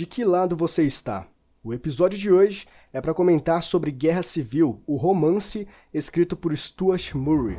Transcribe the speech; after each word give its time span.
De 0.00 0.06
que 0.06 0.24
lado 0.24 0.56
você 0.56 0.82
está? 0.82 1.28
O 1.62 1.74
episódio 1.74 2.18
de 2.18 2.32
hoje 2.32 2.66
é 2.90 3.02
para 3.02 3.12
comentar 3.12 3.62
sobre 3.62 3.90
Guerra 3.90 4.22
Civil, 4.22 4.82
o 4.86 4.96
romance 4.96 5.68
escrito 5.92 6.34
por 6.34 6.56
Stuart 6.56 7.12
Murray. 7.12 7.58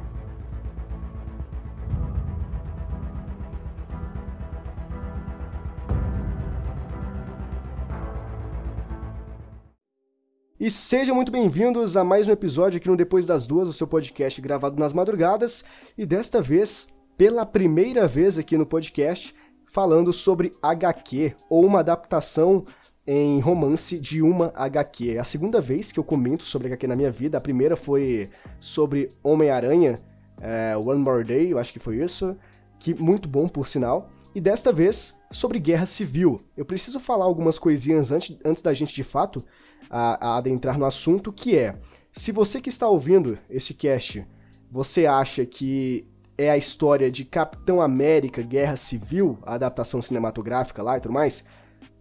E 10.60 10.71
sejam 10.71 11.14
muito 11.14 11.32
bem-vindos 11.32 11.96
a 11.96 12.04
mais 12.04 12.28
um 12.28 12.32
episódio 12.32 12.78
aqui 12.78 12.88
no 12.88 12.98
Depois 12.98 13.28
das 13.28 13.46
Duas, 13.46 13.70
o 13.70 13.73
seu 13.73 13.86
podcast 13.86 14.42
gravado 14.42 14.80
nas 14.80 14.94
madrugadas, 14.94 15.64
e 15.96 16.08
desta 16.08 16.42
vez, 16.42 16.89
pela 17.16 17.46
primeira 17.46 18.08
vez 18.08 18.39
aqui 18.39 18.58
no 18.58 18.66
podcast, 18.66 19.36
falando 19.71 20.11
sobre 20.11 20.53
HQ, 20.61 21.33
ou 21.49 21.65
uma 21.65 21.79
adaptação 21.79 22.65
em 23.07 23.39
romance 23.39 23.97
de 23.97 24.21
uma 24.21 24.52
HQ. 24.53 25.16
É 25.16 25.20
a 25.20 25.23
segunda 25.23 25.62
vez 25.62 25.91
que 25.91 25.99
eu 25.99 26.03
comento 26.03 26.43
sobre 26.43 26.67
HQ 26.67 26.88
na 26.88 26.95
minha 26.95 27.12
vida, 27.12 27.38
a 27.38 27.41
primeira 27.41 27.76
foi 27.76 28.29
sobre 28.59 29.12
Homem-Aranha, 29.23 30.02
é, 30.41 30.76
One 30.76 30.99
More 30.99 31.23
Day, 31.23 31.53
eu 31.53 31.57
acho 31.57 31.71
que 31.71 31.79
foi 31.79 32.03
isso, 32.03 32.35
que 32.77 32.93
muito 32.93 33.29
bom 33.29 33.48
por 33.48 33.65
sinal. 33.65 34.09
E 34.35 34.41
desta 34.41 34.73
vez 34.73 35.15
sobre 35.31 35.59
Guerra 35.59 35.85
Civil. 35.85 36.41
Eu 36.55 36.65
preciso 36.65 36.99
falar 36.99 37.26
algumas 37.26 37.57
coisinhas 37.57 38.12
antes, 38.12 38.38
antes 38.43 38.62
da 38.62 38.73
gente 38.73 38.93
de 38.93 39.03
fato 39.03 39.43
a, 39.90 40.34
a 40.34 40.38
adentrar 40.38 40.77
no 40.77 40.85
assunto, 40.85 41.31
que 41.31 41.57
é, 41.57 41.77
se 42.12 42.31
você 42.31 42.59
que 42.59 42.70
está 42.70 42.88
ouvindo 42.88 43.38
esse 43.49 43.73
cast, 43.73 44.26
você 44.70 45.05
acha 45.05 45.45
que 45.45 46.05
é 46.38 46.49
a 46.49 46.58
história 46.58 47.09
de 47.12 47.26
Capitão 47.26 47.81
América 47.81 48.41
Guerra 48.41 48.76
Civil, 48.76 49.38
a 49.44 49.55
adaptação 49.55 50.02
cinematográfica 50.02 50.81
lá 50.81 50.98
e 50.98 51.02
tudo 51.02 51.13
mais, 51.13 51.44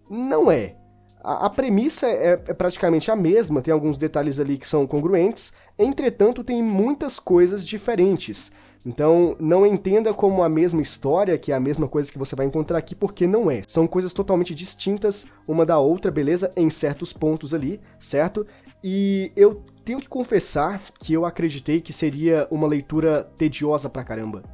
não 0.08 0.50
é. 0.50 0.76
A, 1.22 1.46
a 1.46 1.50
premissa 1.50 2.06
é, 2.06 2.32
é, 2.32 2.54
praticamente 2.54 3.10
a 3.10 3.16
mesma, 3.16 3.60
tem 3.60 3.72
alguns 3.72 3.98
detalhes 3.98 4.40
ali 4.40 4.56
que 4.56 4.66
são 4.66 4.86
congruentes, 4.86 5.52
entretanto, 5.78 6.42
tem 6.42 6.62
muitas 6.62 7.18
coisas 7.18 7.66
diferentes. 7.66 8.50
Então, 8.84 9.36
não 9.38 9.66
entenda 9.66 10.14
como 10.14 10.42
a 10.42 10.48
mesma 10.48 10.80
história, 10.80 11.36
que 11.36 11.52
é 11.52 11.54
a 11.54 11.60
mesma 11.60 11.86
coisa 11.86 12.10
que 12.10 12.18
você 12.18 12.34
vai 12.34 12.46
encontrar 12.46 12.78
aqui, 12.78 12.94
porque 12.94 13.26
não 13.26 13.50
é. 13.50 13.62
São 13.66 13.86
coisas 13.86 14.12
totalmente 14.14 14.54
distintas 14.54 15.26
uma 15.46 15.66
da 15.66 15.78
outra, 15.78 16.10
beleza? 16.10 16.50
Em 16.56 16.70
certos 16.70 17.12
pontos 17.12 17.52
ali, 17.52 17.78
certo? 17.98 18.46
E 18.82 19.30
eu 19.36 19.62
tenho 19.90 20.00
que 20.00 20.08
confessar 20.08 20.80
que 21.00 21.12
eu 21.12 21.24
acreditei 21.24 21.80
que 21.80 21.92
seria 21.92 22.46
uma 22.48 22.68
leitura 22.68 23.24
tediosa 23.36 23.90
pra 23.90 24.04
caramba. 24.04 24.44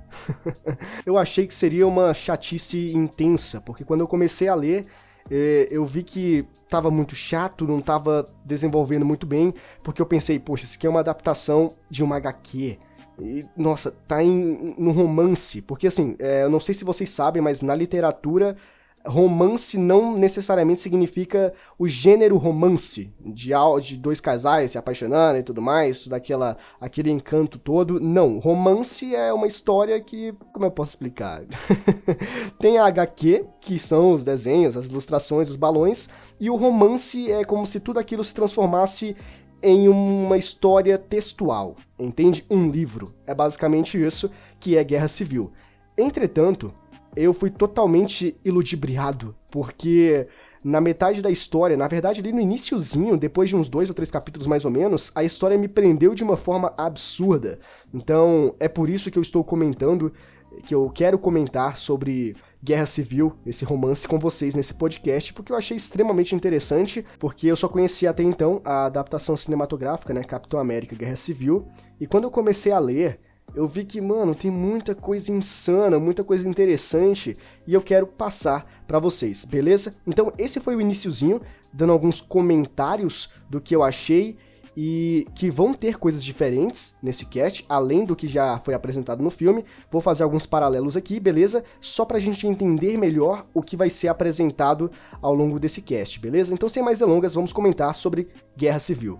eu 1.04 1.18
achei 1.18 1.46
que 1.46 1.52
seria 1.52 1.86
uma 1.86 2.14
chatice 2.14 2.90
intensa, 2.96 3.60
porque 3.60 3.84
quando 3.84 4.00
eu 4.00 4.08
comecei 4.08 4.48
a 4.48 4.54
ler, 4.54 4.86
eh, 5.30 5.68
eu 5.70 5.84
vi 5.84 6.02
que 6.02 6.46
tava 6.70 6.90
muito 6.90 7.14
chato, 7.14 7.66
não 7.66 7.82
tava 7.82 8.30
desenvolvendo 8.46 9.04
muito 9.04 9.26
bem, 9.26 9.52
porque 9.82 10.00
eu 10.00 10.06
pensei, 10.06 10.38
poxa, 10.38 10.64
isso 10.64 10.76
aqui 10.78 10.86
é 10.86 10.90
uma 10.90 11.00
adaptação 11.00 11.74
de 11.90 12.02
uma 12.02 12.16
HQ. 12.16 12.78
E, 13.20 13.44
nossa, 13.54 13.90
tá 13.90 14.22
em, 14.22 14.74
no 14.78 14.90
romance. 14.90 15.60
Porque, 15.60 15.86
assim, 15.86 16.16
é, 16.18 16.44
eu 16.44 16.50
não 16.50 16.60
sei 16.60 16.74
se 16.74 16.82
vocês 16.82 17.10
sabem, 17.10 17.42
mas 17.42 17.60
na 17.60 17.74
literatura, 17.74 18.56
romance 19.06 19.78
não 19.78 20.16
necessariamente 20.16 20.80
significa 20.80 21.52
o 21.78 21.88
gênero 21.88 22.36
romance, 22.36 23.12
de, 23.20 23.50
de 23.82 23.96
dois 23.96 24.20
casais 24.20 24.72
se 24.72 24.78
apaixonando 24.78 25.38
e 25.38 25.42
tudo 25.42 25.62
mais, 25.62 26.06
daquela, 26.06 26.56
aquele 26.80 27.10
encanto 27.10 27.58
todo. 27.58 28.00
Não, 28.00 28.38
romance 28.38 29.14
é 29.14 29.32
uma 29.32 29.46
história 29.46 29.98
que. 30.00 30.32
Como 30.52 30.66
eu 30.66 30.70
posso 30.70 30.90
explicar? 30.90 31.42
Tem 32.58 32.78
a 32.78 32.86
HQ, 32.86 33.46
que 33.60 33.78
são 33.78 34.12
os 34.12 34.24
desenhos, 34.24 34.76
as 34.76 34.88
ilustrações, 34.88 35.48
os 35.48 35.56
balões, 35.56 36.08
e 36.40 36.50
o 36.50 36.56
romance 36.56 37.30
é 37.30 37.44
como 37.44 37.66
se 37.66 37.80
tudo 37.80 37.98
aquilo 37.98 38.24
se 38.24 38.34
transformasse 38.34 39.16
em 39.62 39.88
uma 39.88 40.36
história 40.36 40.98
textual, 40.98 41.76
entende? 41.98 42.44
Um 42.50 42.70
livro. 42.70 43.14
É 43.26 43.34
basicamente 43.34 44.02
isso 44.02 44.30
que 44.60 44.76
é 44.76 44.84
Guerra 44.84 45.08
Civil. 45.08 45.50
Entretanto, 45.98 46.72
eu 47.16 47.32
fui 47.32 47.50
totalmente 47.50 48.38
iludibriado, 48.44 49.34
porque 49.50 50.28
na 50.62 50.80
metade 50.80 51.22
da 51.22 51.30
história, 51.30 51.76
na 51.76 51.88
verdade 51.88 52.20
ali 52.20 52.32
no 52.32 52.40
iníciozinho, 52.40 53.16
depois 53.16 53.48
de 53.48 53.56
uns 53.56 53.68
dois 53.68 53.88
ou 53.88 53.94
três 53.94 54.10
capítulos 54.10 54.46
mais 54.46 54.64
ou 54.64 54.70
menos, 54.70 55.10
a 55.14 55.24
história 55.24 55.56
me 55.56 55.68
prendeu 55.68 56.14
de 56.14 56.24
uma 56.24 56.36
forma 56.36 56.74
absurda. 56.76 57.58
Então, 57.94 58.54
é 58.58 58.68
por 58.68 58.90
isso 58.90 59.10
que 59.10 59.18
eu 59.18 59.22
estou 59.22 59.42
comentando, 59.44 60.12
que 60.64 60.74
eu 60.74 60.90
quero 60.92 61.18
comentar 61.18 61.76
sobre 61.76 62.34
Guerra 62.62 62.84
Civil, 62.84 63.32
esse 63.46 63.64
romance 63.64 64.08
com 64.08 64.18
vocês 64.18 64.56
nesse 64.56 64.74
podcast, 64.74 65.32
porque 65.32 65.52
eu 65.52 65.56
achei 65.56 65.76
extremamente 65.76 66.34
interessante, 66.34 67.04
porque 67.18 67.46
eu 67.46 67.54
só 67.54 67.68
conhecia 67.68 68.10
até 68.10 68.24
então 68.24 68.60
a 68.64 68.86
adaptação 68.86 69.36
cinematográfica, 69.36 70.12
né, 70.12 70.24
Capitão 70.24 70.58
América 70.58 70.96
Guerra 70.96 71.14
Civil, 71.14 71.66
e 72.00 72.06
quando 72.08 72.24
eu 72.24 72.30
comecei 72.30 72.72
a 72.72 72.78
ler, 72.80 73.20
eu 73.56 73.66
vi 73.66 73.84
que, 73.84 74.02
mano, 74.02 74.34
tem 74.34 74.50
muita 74.50 74.94
coisa 74.94 75.32
insana, 75.32 75.98
muita 75.98 76.22
coisa 76.22 76.46
interessante, 76.46 77.38
e 77.66 77.72
eu 77.72 77.80
quero 77.80 78.06
passar 78.06 78.70
para 78.86 78.98
vocês, 78.98 79.46
beleza? 79.46 79.96
Então, 80.06 80.30
esse 80.36 80.60
foi 80.60 80.76
o 80.76 80.80
iníciozinho, 80.80 81.40
dando 81.72 81.92
alguns 81.92 82.20
comentários 82.20 83.30
do 83.48 83.58
que 83.58 83.74
eu 83.74 83.82
achei 83.82 84.36
e 84.76 85.26
que 85.34 85.50
vão 85.50 85.72
ter 85.72 85.96
coisas 85.96 86.22
diferentes 86.22 86.94
nesse 87.02 87.24
cast, 87.24 87.64
além 87.66 88.04
do 88.04 88.14
que 88.14 88.28
já 88.28 88.58
foi 88.58 88.74
apresentado 88.74 89.22
no 89.22 89.30
filme. 89.30 89.64
Vou 89.90 90.02
fazer 90.02 90.22
alguns 90.22 90.44
paralelos 90.44 90.94
aqui, 90.94 91.18
beleza? 91.18 91.64
Só 91.80 92.04
pra 92.04 92.18
gente 92.18 92.46
entender 92.46 92.98
melhor 92.98 93.46
o 93.54 93.62
que 93.62 93.74
vai 93.74 93.88
ser 93.88 94.08
apresentado 94.08 94.90
ao 95.22 95.34
longo 95.34 95.58
desse 95.58 95.80
cast, 95.80 96.20
beleza? 96.20 96.52
Então, 96.52 96.68
sem 96.68 96.82
mais 96.82 96.98
delongas, 96.98 97.32
vamos 97.32 97.54
comentar 97.54 97.94
sobre 97.94 98.28
Guerra 98.54 98.78
Civil. 98.78 99.18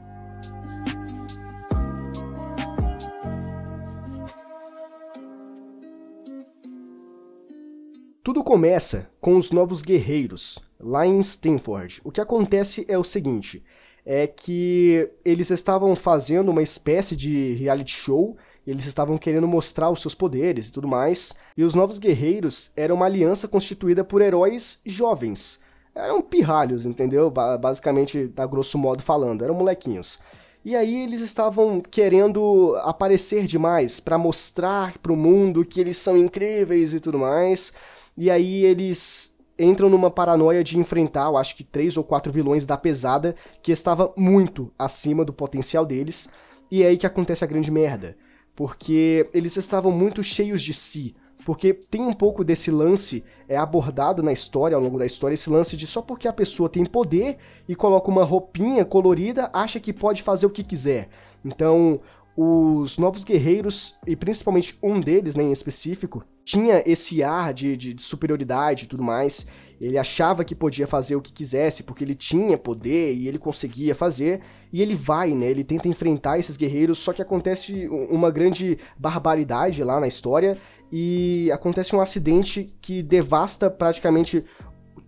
Tudo 8.27 8.43
começa 8.43 9.09
com 9.21 9.37
os 9.37 9.53
novos 9.53 9.83
guerreiros, 9.83 10.59
lá 10.81 11.07
em 11.07 11.21
Stanford. 11.21 12.01
O 12.03 12.11
que 12.11 12.21
acontece 12.21 12.85
é 12.89 12.99
o 12.99 13.05
seguinte: 13.05 13.63
é 14.05 14.27
que 14.27 15.09
eles 15.25 15.49
estavam 15.51 15.95
fazendo 15.95 16.51
uma 16.51 16.61
espécie 16.61 17.15
de 17.15 17.53
reality 17.53 17.93
show, 17.93 18.37
eles 18.67 18.85
estavam 18.85 19.17
querendo 19.17 19.47
mostrar 19.47 19.91
os 19.91 20.03
seus 20.03 20.13
poderes 20.13 20.67
e 20.67 20.73
tudo 20.73 20.89
mais, 20.89 21.35
e 21.57 21.63
os 21.63 21.77
Novos 21.77 22.01
Guerreiros 22.01 22.73
eram 22.77 22.97
uma 22.97 23.07
aliança 23.07 23.47
constituída 23.47 24.03
por 24.03 24.21
heróis 24.21 24.81
jovens. 24.85 25.61
Eram 25.95 26.21
pirralhos, 26.21 26.85
entendeu? 26.85 27.31
Basicamente, 27.31 28.33
a 28.37 28.45
grosso 28.45 28.77
modo 28.77 29.05
falando, 29.05 29.45
eram 29.45 29.55
molequinhos. 29.55 30.19
E 30.65 30.75
aí 30.75 31.05
eles 31.05 31.21
estavam 31.21 31.81
querendo 31.81 32.75
aparecer 32.83 33.45
demais 33.45 34.01
para 34.01 34.19
mostrar 34.19 34.99
para 34.99 35.13
o 35.13 35.17
mundo 35.17 35.65
que 35.65 35.81
eles 35.81 35.97
são 35.97 36.19
incríveis 36.19 36.93
e 36.93 36.99
tudo 36.99 37.21
mais. 37.21 37.73
E 38.17 38.31
aí 38.31 38.65
eles 38.65 39.37
entram 39.59 39.89
numa 39.89 40.11
paranoia 40.11 40.63
de 40.63 40.79
enfrentar, 40.79 41.27
eu 41.27 41.37
acho 41.37 41.57
que 41.57 41.65
três 41.65 41.97
ou 41.97 42.05
quatro 42.05 42.33
vilões 42.33 42.67
da 42.67 42.77
pesada 42.77 43.35
que 43.63 43.73
estava 43.73 44.13
muito 44.17 44.73
acima 44.79 45.25
do 45.25 45.33
potencial 45.33 45.85
deles. 45.85 46.29
E 46.71 46.83
é 46.83 46.89
aí 46.89 46.97
que 46.97 47.07
acontece 47.07 47.45
a 47.45 47.47
grande 47.47 47.71
merda, 47.71 48.17
porque 48.55 49.29
eles 49.33 49.57
estavam 49.57 49.93
muito 49.93 50.23
cheios 50.23 50.63
de 50.63 50.75
si. 50.75 51.15
Porque 51.45 51.73
tem 51.73 52.03
um 52.03 52.13
pouco 52.13 52.43
desse 52.43 52.73
lance 52.73 53.23
é 53.49 53.57
abordado 53.57 54.21
na 54.21 54.33
história, 54.33 54.77
ao 54.77 54.83
longo 54.83 54.99
da 54.99 55.07
história, 55.07 55.35
esse 55.35 55.49
lance 55.49 55.77
de 55.77 55.87
só 55.87 56.03
porque 56.03 56.27
a 56.27 56.33
pessoa 56.33 56.69
tem 56.69 56.85
poder 56.85 57.37
e 57.69 57.77
coloca 57.77 58.11
uma 58.11 58.25
roupinha 58.25 58.85
colorida, 58.85 59.49
acha 59.53 59.79
que 59.79 59.93
pode 59.93 60.25
fazer 60.25 60.47
o 60.47 60.51
que 60.51 60.65
quiser. 60.65 61.09
Então, 61.45 62.01
os 62.37 62.99
novos 62.99 63.23
guerreiros, 63.23 63.97
e 64.05 64.17
principalmente 64.17 64.77
um 64.83 64.99
deles 64.99 65.37
né, 65.37 65.45
em 65.45 65.53
específico, 65.53 66.25
tinha 66.47 66.81
esse 66.87 67.25
ar 67.25 67.53
de, 67.53 67.77
de, 67.77 67.93
de, 67.93 68.01
superioridade 68.01 68.85
e 68.85 68.87
tudo 68.87 69.03
mais. 69.03 69.49
Ele 69.81 69.99
achava 69.99 70.45
que 70.45 70.55
podia 70.55 70.87
fazer 70.87 71.17
o 71.17 71.21
que 71.21 71.33
quisesse, 71.33 71.83
porque 71.83 72.05
ele 72.05 72.15
tinha 72.15 72.57
poder 72.57 73.15
e 73.15 73.27
ele 73.27 73.37
conseguia 73.37 73.97
fazer. 73.97 74.41
E 74.73 74.81
ele 74.81 74.95
vai, 74.95 75.33
né? 75.33 75.47
Ele 75.51 75.65
tenta 75.65 75.89
enfrentar 75.89 76.39
esses 76.39 76.57
guerreiros, 76.57 76.99
só 76.99 77.13
que 77.13 77.21
acontece 77.21 77.89
uma 77.89 78.31
grande 78.31 78.79
barbaridade 78.97 79.83
lá 79.83 79.99
na 79.99 80.07
história. 80.07 80.57
E 80.93 81.51
acontece 81.53 81.97
um 81.97 82.01
acidente 82.01 82.73
que 82.81 83.03
devasta 83.03 83.69
praticamente 83.69 84.45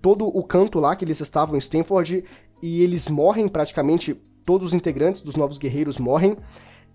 todo 0.03 0.27
o 0.27 0.43
canto 0.43 0.81
lá 0.81 0.97
que 0.97 1.05
eles 1.05 1.21
estavam 1.21 1.55
em 1.55 1.59
Stanford. 1.59 2.25
E 2.61 2.83
eles 2.83 3.09
morrem 3.09 3.47
praticamente, 3.47 4.13
todos 4.45 4.67
os 4.67 4.75
integrantes 4.75 5.21
dos 5.21 5.37
Novos 5.37 5.57
Guerreiros 5.57 6.01
morrem. 6.01 6.37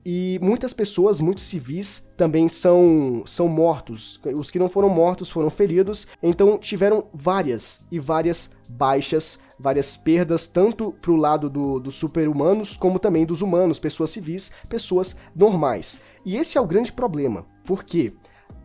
E 0.05 0.37
muitas 0.41 0.73
pessoas, 0.73 1.21
muitos 1.21 1.45
civis, 1.45 2.03
também 2.17 2.49
são, 2.49 3.23
são 3.25 3.47
mortos. 3.47 4.19
Os 4.35 4.51
que 4.51 4.59
não 4.59 4.67
foram 4.67 4.89
mortos 4.89 5.29
foram 5.29 5.49
feridos. 5.49 6.07
Então 6.21 6.57
tiveram 6.57 7.05
várias 7.13 7.79
e 7.91 7.99
várias 7.99 8.51
baixas, 8.67 9.39
várias 9.57 9.95
perdas, 9.95 10.47
tanto 10.47 10.91
pro 11.01 11.15
lado 11.15 11.49
do, 11.49 11.79
dos 11.79 11.95
super-humanos, 11.95 12.75
como 12.75 12.99
também 12.99 13.25
dos 13.25 13.41
humanos, 13.41 13.79
pessoas 13.79 14.09
civis, 14.09 14.51
pessoas 14.67 15.15
normais. 15.35 15.99
E 16.25 16.35
esse 16.35 16.57
é 16.57 16.61
o 16.61 16.67
grande 16.67 16.91
problema. 16.91 17.45
Por 17.65 17.83
quê? 17.83 18.13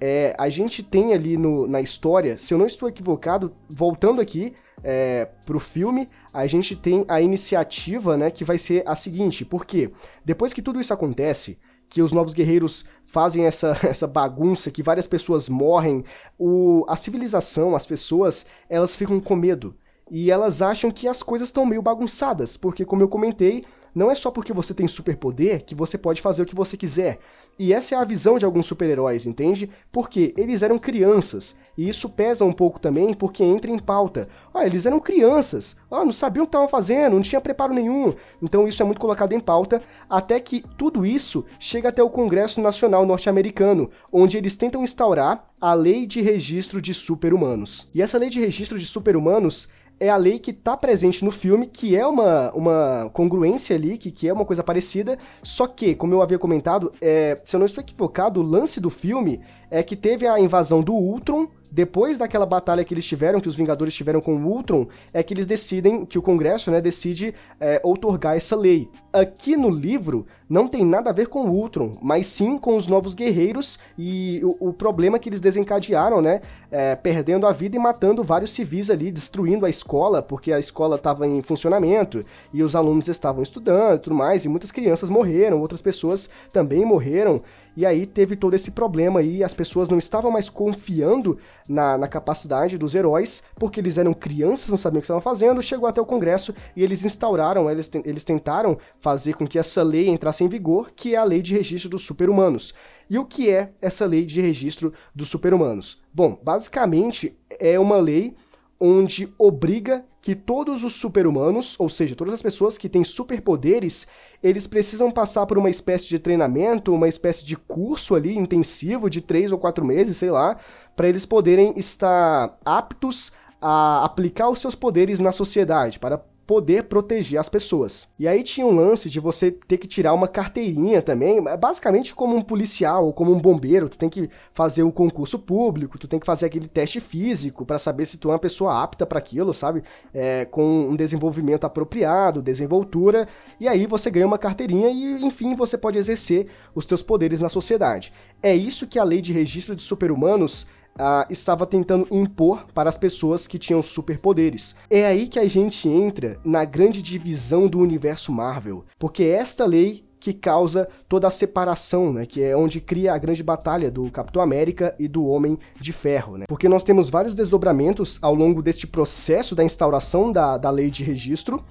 É, 0.00 0.34
a 0.38 0.48
gente 0.48 0.82
tem 0.82 1.12
ali 1.12 1.36
no, 1.36 1.66
na 1.66 1.80
história, 1.80 2.38
se 2.38 2.54
eu 2.54 2.58
não 2.58 2.66
estou 2.66 2.88
equivocado, 2.88 3.54
voltando 3.68 4.20
aqui 4.20 4.54
é, 4.82 5.28
pro 5.44 5.58
filme, 5.58 6.08
a 6.32 6.46
gente 6.46 6.76
tem 6.76 7.04
a 7.08 7.20
iniciativa, 7.20 8.16
né, 8.16 8.30
que 8.30 8.44
vai 8.44 8.58
ser 8.58 8.82
a 8.86 8.94
seguinte, 8.94 9.44
porque 9.44 9.90
depois 10.24 10.52
que 10.52 10.62
tudo 10.62 10.80
isso 10.80 10.92
acontece, 10.94 11.58
que 11.88 12.02
os 12.02 12.12
novos 12.12 12.34
guerreiros 12.34 12.84
fazem 13.06 13.46
essa, 13.46 13.76
essa 13.82 14.06
bagunça, 14.06 14.70
que 14.70 14.82
várias 14.82 15.06
pessoas 15.06 15.48
morrem, 15.48 16.04
o, 16.38 16.84
a 16.88 16.96
civilização, 16.96 17.74
as 17.74 17.86
pessoas, 17.86 18.46
elas 18.68 18.94
ficam 18.94 19.18
com 19.20 19.34
medo. 19.34 19.74
E 20.10 20.30
elas 20.30 20.62
acham 20.62 20.90
que 20.90 21.06
as 21.06 21.22
coisas 21.22 21.48
estão 21.48 21.66
meio 21.66 21.82
bagunçadas, 21.82 22.56
porque, 22.56 22.84
como 22.84 23.02
eu 23.02 23.08
comentei, 23.08 23.62
não 23.94 24.10
é 24.10 24.14
só 24.14 24.30
porque 24.30 24.52
você 24.52 24.72
tem 24.72 24.86
superpoder 24.86 25.64
que 25.64 25.74
você 25.74 25.98
pode 25.98 26.22
fazer 26.22 26.42
o 26.42 26.46
que 26.46 26.54
você 26.54 26.76
quiser. 26.76 27.18
E 27.58 27.72
essa 27.72 27.94
é 27.94 27.98
a 27.98 28.04
visão 28.04 28.38
de 28.38 28.44
alguns 28.44 28.66
super-heróis, 28.66 29.26
entende? 29.26 29.68
Porque 29.90 30.32
eles 30.36 30.62
eram 30.62 30.78
crianças. 30.78 31.56
E 31.76 31.88
isso 31.88 32.08
pesa 32.08 32.44
um 32.44 32.52
pouco 32.52 32.80
também 32.80 33.14
porque 33.14 33.42
entra 33.42 33.70
em 33.70 33.78
pauta. 33.78 34.28
Ah, 34.54 34.66
eles 34.66 34.86
eram 34.86 34.98
crianças. 35.00 35.76
Ah, 35.90 36.04
não 36.04 36.12
sabiam 36.12 36.42
o 36.42 36.46
que 36.46 36.50
estavam 36.50 36.68
fazendo, 36.68 37.14
não 37.14 37.22
tinha 37.22 37.40
preparo 37.40 37.72
nenhum. 37.72 38.14
Então 38.42 38.66
isso 38.66 38.82
é 38.82 38.84
muito 38.84 39.00
colocado 39.00 39.32
em 39.32 39.40
pauta, 39.40 39.82
até 40.08 40.40
que 40.40 40.64
tudo 40.76 41.06
isso 41.06 41.44
chega 41.58 41.88
até 41.88 42.02
o 42.02 42.10
Congresso 42.10 42.60
Nacional 42.60 43.06
Norte-Americano, 43.06 43.90
onde 44.12 44.36
eles 44.36 44.56
tentam 44.56 44.82
instaurar 44.82 45.46
a 45.60 45.74
Lei 45.74 46.06
de 46.06 46.20
Registro 46.20 46.80
de 46.80 46.94
Super-Humanos. 46.94 47.88
E 47.94 48.02
essa 48.02 48.18
Lei 48.18 48.30
de 48.30 48.40
Registro 48.40 48.78
de 48.78 48.86
Super-Humanos 48.86 49.68
é 50.00 50.08
a 50.08 50.16
lei 50.16 50.38
que 50.38 50.50
está 50.50 50.76
presente 50.76 51.24
no 51.24 51.30
filme, 51.30 51.66
que 51.66 51.96
é 51.96 52.06
uma, 52.06 52.52
uma 52.52 53.10
congruência 53.12 53.74
ali, 53.76 53.98
que, 53.98 54.10
que 54.10 54.28
é 54.28 54.32
uma 54.32 54.44
coisa 54.44 54.62
parecida, 54.62 55.18
só 55.42 55.66
que, 55.66 55.94
como 55.94 56.14
eu 56.14 56.22
havia 56.22 56.38
comentado, 56.38 56.92
é, 57.00 57.40
se 57.44 57.56
eu 57.56 57.58
não 57.58 57.66
estou 57.66 57.82
equivocado, 57.82 58.40
o 58.40 58.42
lance 58.42 58.80
do 58.80 58.90
filme 58.90 59.40
é 59.70 59.82
que 59.82 59.96
teve 59.96 60.26
a 60.26 60.38
invasão 60.38 60.82
do 60.82 60.94
Ultron, 60.94 61.48
depois 61.70 62.16
daquela 62.16 62.46
batalha 62.46 62.82
que 62.82 62.94
eles 62.94 63.04
tiveram, 63.04 63.40
que 63.40 63.48
os 63.48 63.56
Vingadores 63.56 63.94
tiveram 63.94 64.20
com 64.20 64.36
o 64.36 64.46
Ultron, 64.46 64.86
é 65.12 65.22
que 65.22 65.34
eles 65.34 65.46
decidem, 65.46 66.06
que 66.06 66.18
o 66.18 66.22
Congresso, 66.22 66.70
né, 66.70 66.80
decide 66.80 67.34
é, 67.60 67.80
outorgar 67.84 68.36
essa 68.36 68.56
lei. 68.56 68.88
Aqui 69.12 69.56
no 69.56 69.68
livro, 69.68 70.26
não 70.48 70.66
tem 70.66 70.84
nada 70.84 71.10
a 71.10 71.12
ver 71.12 71.28
com 71.28 71.42
o 71.44 71.50
Ultron, 71.50 71.96
mas 72.00 72.26
sim 72.26 72.56
com 72.56 72.76
os 72.76 72.86
Novos 72.86 73.14
Guerreiros 73.14 73.78
e 73.98 74.40
o, 74.42 74.68
o 74.68 74.72
problema 74.72 75.18
que 75.18 75.28
eles 75.28 75.40
desencadearam, 75.40 76.22
né, 76.22 76.40
é, 76.70 76.96
perdendo 76.96 77.46
a 77.46 77.52
vida 77.52 77.76
e 77.76 77.78
matando 77.78 78.24
vários 78.24 78.50
civis 78.50 78.90
ali, 78.90 79.10
destruindo 79.10 79.66
a 79.66 79.70
escola, 79.70 80.22
porque 80.22 80.52
a 80.52 80.58
escola 80.58 80.96
estava 80.96 81.26
em 81.26 81.42
funcionamento 81.42 82.24
e 82.52 82.62
os 82.62 82.74
alunos 82.74 83.08
estavam 83.08 83.42
estudando 83.42 83.96
e 83.96 84.00
tudo 84.00 84.16
mais, 84.16 84.44
e 84.44 84.48
muitas 84.48 84.70
crianças 84.70 85.10
morreram, 85.10 85.60
outras 85.60 85.82
pessoas 85.82 86.30
também 86.52 86.84
morreram, 86.84 87.42
e 87.76 87.86
aí 87.86 88.06
teve 88.06 88.34
todo 88.34 88.54
esse 88.54 88.72
problema 88.72 89.20
aí, 89.20 89.44
as 89.44 89.54
pessoas 89.54 89.88
não 89.88 89.98
estavam 89.98 90.32
mais 90.32 90.48
confiando 90.48 91.38
na, 91.68 91.96
na 91.96 92.08
capacidade 92.08 92.76
dos 92.76 92.94
heróis, 92.94 93.44
porque 93.54 93.78
eles 93.78 93.98
eram 93.98 94.12
crianças, 94.12 94.68
não 94.68 94.76
sabiam 94.76 94.98
o 94.98 95.00
que 95.00 95.04
estavam 95.04 95.20
fazendo, 95.20 95.62
chegou 95.62 95.88
até 95.88 96.00
o 96.00 96.04
Congresso 96.04 96.52
e 96.74 96.82
eles 96.82 97.04
instauraram, 97.04 97.70
eles, 97.70 97.88
eles 98.04 98.24
tentaram 98.24 98.76
fazer 99.00 99.34
com 99.34 99.46
que 99.46 99.60
essa 99.60 99.82
lei 99.84 100.08
entrasse 100.08 100.37
em 100.44 100.48
vigor, 100.48 100.90
que 100.94 101.14
é 101.14 101.18
a 101.18 101.24
Lei 101.24 101.42
de 101.42 101.54
Registro 101.54 101.90
dos 101.90 102.02
Super-Humanos. 102.02 102.74
E 103.10 103.18
o 103.18 103.24
que 103.24 103.50
é 103.50 103.72
essa 103.80 104.06
Lei 104.06 104.24
de 104.24 104.40
Registro 104.40 104.92
dos 105.14 105.28
Super-Humanos? 105.28 106.00
Bom, 106.12 106.38
basicamente 106.42 107.36
é 107.58 107.78
uma 107.78 107.96
lei 107.96 108.34
onde 108.80 109.32
obriga 109.38 110.04
que 110.20 110.34
todos 110.34 110.84
os 110.84 110.92
super-humanos, 110.92 111.74
ou 111.78 111.88
seja, 111.88 112.14
todas 112.14 112.34
as 112.34 112.42
pessoas 112.42 112.76
que 112.76 112.88
têm 112.88 113.02
superpoderes, 113.02 114.06
eles 114.42 114.66
precisam 114.66 115.10
passar 115.10 115.46
por 115.46 115.58
uma 115.58 115.70
espécie 115.70 116.06
de 116.06 116.18
treinamento, 116.18 116.92
uma 116.92 117.08
espécie 117.08 117.44
de 117.44 117.56
curso 117.56 118.14
ali 118.14 118.36
intensivo 118.36 119.08
de 119.08 119.20
três 119.20 119.52
ou 119.52 119.58
quatro 119.58 119.84
meses, 119.84 120.16
sei 120.16 120.30
lá, 120.30 120.56
para 120.94 121.08
eles 121.08 121.24
poderem 121.24 121.72
estar 121.76 122.58
aptos 122.64 123.32
a 123.60 124.04
aplicar 124.04 124.48
os 124.48 124.60
seus 124.60 124.74
poderes 124.74 125.18
na 125.18 125.32
sociedade, 125.32 125.98
para 125.98 126.22
poder 126.48 126.84
proteger 126.84 127.38
as 127.38 127.46
pessoas. 127.46 128.08
E 128.18 128.26
aí 128.26 128.42
tinha 128.42 128.66
um 128.66 128.74
lance 128.74 129.10
de 129.10 129.20
você 129.20 129.50
ter 129.50 129.76
que 129.76 129.86
tirar 129.86 130.14
uma 130.14 130.26
carteirinha 130.26 131.02
também, 131.02 131.44
basicamente 131.60 132.14
como 132.14 132.34
um 132.34 132.40
policial 132.40 133.04
ou 133.04 133.12
como 133.12 133.30
um 133.34 133.38
bombeiro, 133.38 133.86
tu 133.86 133.98
tem 133.98 134.08
que 134.08 134.30
fazer 134.50 134.82
o 134.82 134.86
um 134.86 134.90
concurso 134.90 135.38
público, 135.38 135.98
tu 135.98 136.08
tem 136.08 136.18
que 136.18 136.24
fazer 136.24 136.46
aquele 136.46 136.66
teste 136.66 137.00
físico 137.00 137.66
para 137.66 137.76
saber 137.76 138.06
se 138.06 138.16
tu 138.16 138.30
é 138.30 138.32
uma 138.32 138.38
pessoa 138.38 138.82
apta 138.82 139.04
para 139.04 139.18
aquilo, 139.18 139.52
sabe? 139.52 139.82
É, 140.14 140.46
com 140.46 140.88
um 140.88 140.96
desenvolvimento 140.96 141.64
apropriado, 141.64 142.40
desenvoltura, 142.40 143.28
e 143.60 143.68
aí 143.68 143.86
você 143.86 144.10
ganha 144.10 144.26
uma 144.26 144.38
carteirinha 144.38 144.88
e, 144.88 145.22
enfim, 145.22 145.54
você 145.54 145.76
pode 145.76 145.98
exercer 145.98 146.46
os 146.74 146.86
teus 146.86 147.02
poderes 147.02 147.42
na 147.42 147.50
sociedade. 147.50 148.10
É 148.42 148.56
isso 148.56 148.86
que 148.86 148.98
a 148.98 149.04
lei 149.04 149.20
de 149.20 149.34
registro 149.34 149.76
de 149.76 149.82
super-humanos 149.82 150.66
Uh, 150.98 151.30
estava 151.30 151.64
tentando 151.64 152.08
impor 152.10 152.66
para 152.74 152.88
as 152.88 152.98
pessoas 152.98 153.46
que 153.46 153.58
tinham 153.58 153.80
superpoderes. 153.80 154.74
É 154.90 155.06
aí 155.06 155.28
que 155.28 155.38
a 155.38 155.46
gente 155.46 155.88
entra 155.88 156.40
na 156.44 156.64
grande 156.64 157.00
divisão 157.00 157.68
do 157.68 157.78
universo 157.78 158.32
Marvel, 158.32 158.84
porque 158.98 159.22
esta 159.22 159.64
lei 159.64 160.04
que 160.20 160.32
causa 160.32 160.88
toda 161.08 161.26
a 161.26 161.30
separação, 161.30 162.12
né, 162.12 162.26
que 162.26 162.42
é 162.42 162.56
onde 162.56 162.80
cria 162.80 163.14
a 163.14 163.18
grande 163.18 163.42
batalha 163.42 163.90
do 163.90 164.10
Capitão 164.10 164.42
América 164.42 164.94
e 164.98 165.06
do 165.06 165.24
Homem 165.26 165.58
de 165.80 165.92
Ferro, 165.92 166.36
né? 166.36 166.44
Porque 166.48 166.68
nós 166.68 166.84
temos 166.84 167.08
vários 167.08 167.34
desdobramentos 167.34 168.18
ao 168.20 168.34
longo 168.34 168.62
deste 168.62 168.86
processo 168.86 169.54
da 169.54 169.64
instauração 169.64 170.32
da, 170.32 170.58
da 170.58 170.70
lei 170.70 170.90
de 170.90 171.04
registro, 171.04 171.62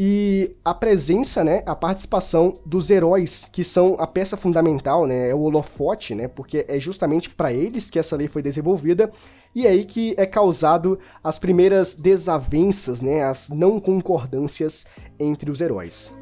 e 0.00 0.52
a 0.64 0.72
presença, 0.72 1.42
né, 1.42 1.60
a 1.66 1.74
participação 1.74 2.60
dos 2.64 2.88
heróis, 2.88 3.50
que 3.52 3.64
são 3.64 3.96
a 3.98 4.06
peça 4.06 4.36
fundamental, 4.36 5.08
né, 5.08 5.30
é 5.30 5.34
o 5.34 5.40
holofote, 5.40 6.14
né, 6.14 6.28
porque 6.28 6.64
é 6.68 6.78
justamente 6.78 7.28
para 7.28 7.52
eles 7.52 7.90
que 7.90 7.98
essa 7.98 8.14
lei 8.14 8.28
foi 8.28 8.40
desenvolvida, 8.40 9.10
e 9.52 9.66
é 9.66 9.70
aí 9.70 9.84
que 9.84 10.14
é 10.16 10.24
causado 10.24 11.00
as 11.20 11.36
primeiras 11.36 11.96
desavenças, 11.96 13.00
né, 13.00 13.24
as 13.24 13.50
não 13.50 13.80
concordâncias 13.80 14.86
entre 15.18 15.50
os 15.50 15.60
heróis. 15.60 16.14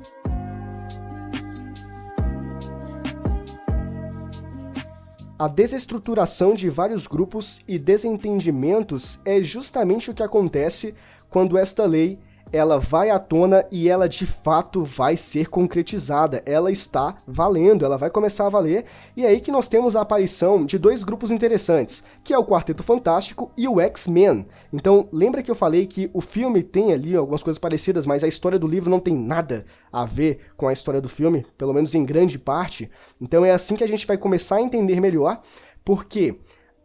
A 5.39 5.49
desestruturação 5.49 6.55
de 6.55 6.71
vários 6.71 7.07
grupos 7.07 7.61
e 7.69 7.79
desentendimentos 7.79 9.19
é 9.23 9.43
justamente 9.43 10.11
o 10.11 10.15
que 10.15 10.23
acontece 10.23 10.95
quando 11.29 11.59
esta 11.59 11.85
lei 11.85 12.19
ela 12.53 12.79
vai 12.79 13.11
à 13.11 13.19
tona 13.19 13.65
e 13.73 13.89
ela 13.89 14.09
de 14.09 14.25
fato 14.25 14.85
vai 14.85 15.17
ser 15.17 15.49
concretizada. 15.49 16.43
Ela 16.47 16.71
está 16.71 17.17
valendo, 17.27 17.85
ela 17.85 17.99
vai 17.99 18.11
começar 18.11 18.47
a 18.47 18.51
valer. 18.51 18.85
E 19.17 19.25
é 19.25 19.29
aí 19.29 19.41
que 19.41 19.51
nós 19.51 19.69
temos 19.69 19.97
a 19.97 20.03
aparição 20.03 20.65
de 20.65 20.79
dois 20.79 21.03
grupos 21.03 21.31
interessantes, 21.31 22.05
que 22.23 22.33
é 22.33 22.39
o 22.39 22.45
Quarteto 22.45 22.83
Fantástico 22.83 23.51
e 23.57 23.67
o 23.67 23.81
X-Men. 23.81 24.47
Então, 24.73 25.09
lembra 25.13 25.43
que 25.43 25.51
eu 25.51 25.55
falei 25.55 25.87
que 25.87 26.11
o 26.13 26.21
filme 26.21 26.63
tem 26.63 26.93
ali 26.93 27.17
algumas 27.17 27.43
coisas 27.43 27.59
parecidas, 27.59 28.07
mas 28.07 28.23
a 28.23 28.29
história 28.29 28.59
do 28.59 28.67
livro 28.67 28.91
não 28.91 29.01
tem 29.01 29.17
nada 29.17 29.65
a 29.93 30.05
ver 30.05 30.39
com 30.57 30.69
a 30.69 30.73
história 30.73 31.01
do 31.01 31.09
filme, 31.09 31.45
pelo 31.59 31.75
menos 31.75 31.95
em 31.95 32.05
grande 32.05 32.39
parte. 32.39 32.91
Então 33.21 33.45
é 33.45 33.51
assim 33.51 33.75
que 33.75 33.85
a 33.85 33.89
gente 33.89 34.07
vai 34.07 34.17
começar 34.17 34.57
a 34.57 34.63
entender 34.63 35.01
melhor, 35.01 35.41
porque 35.85 36.39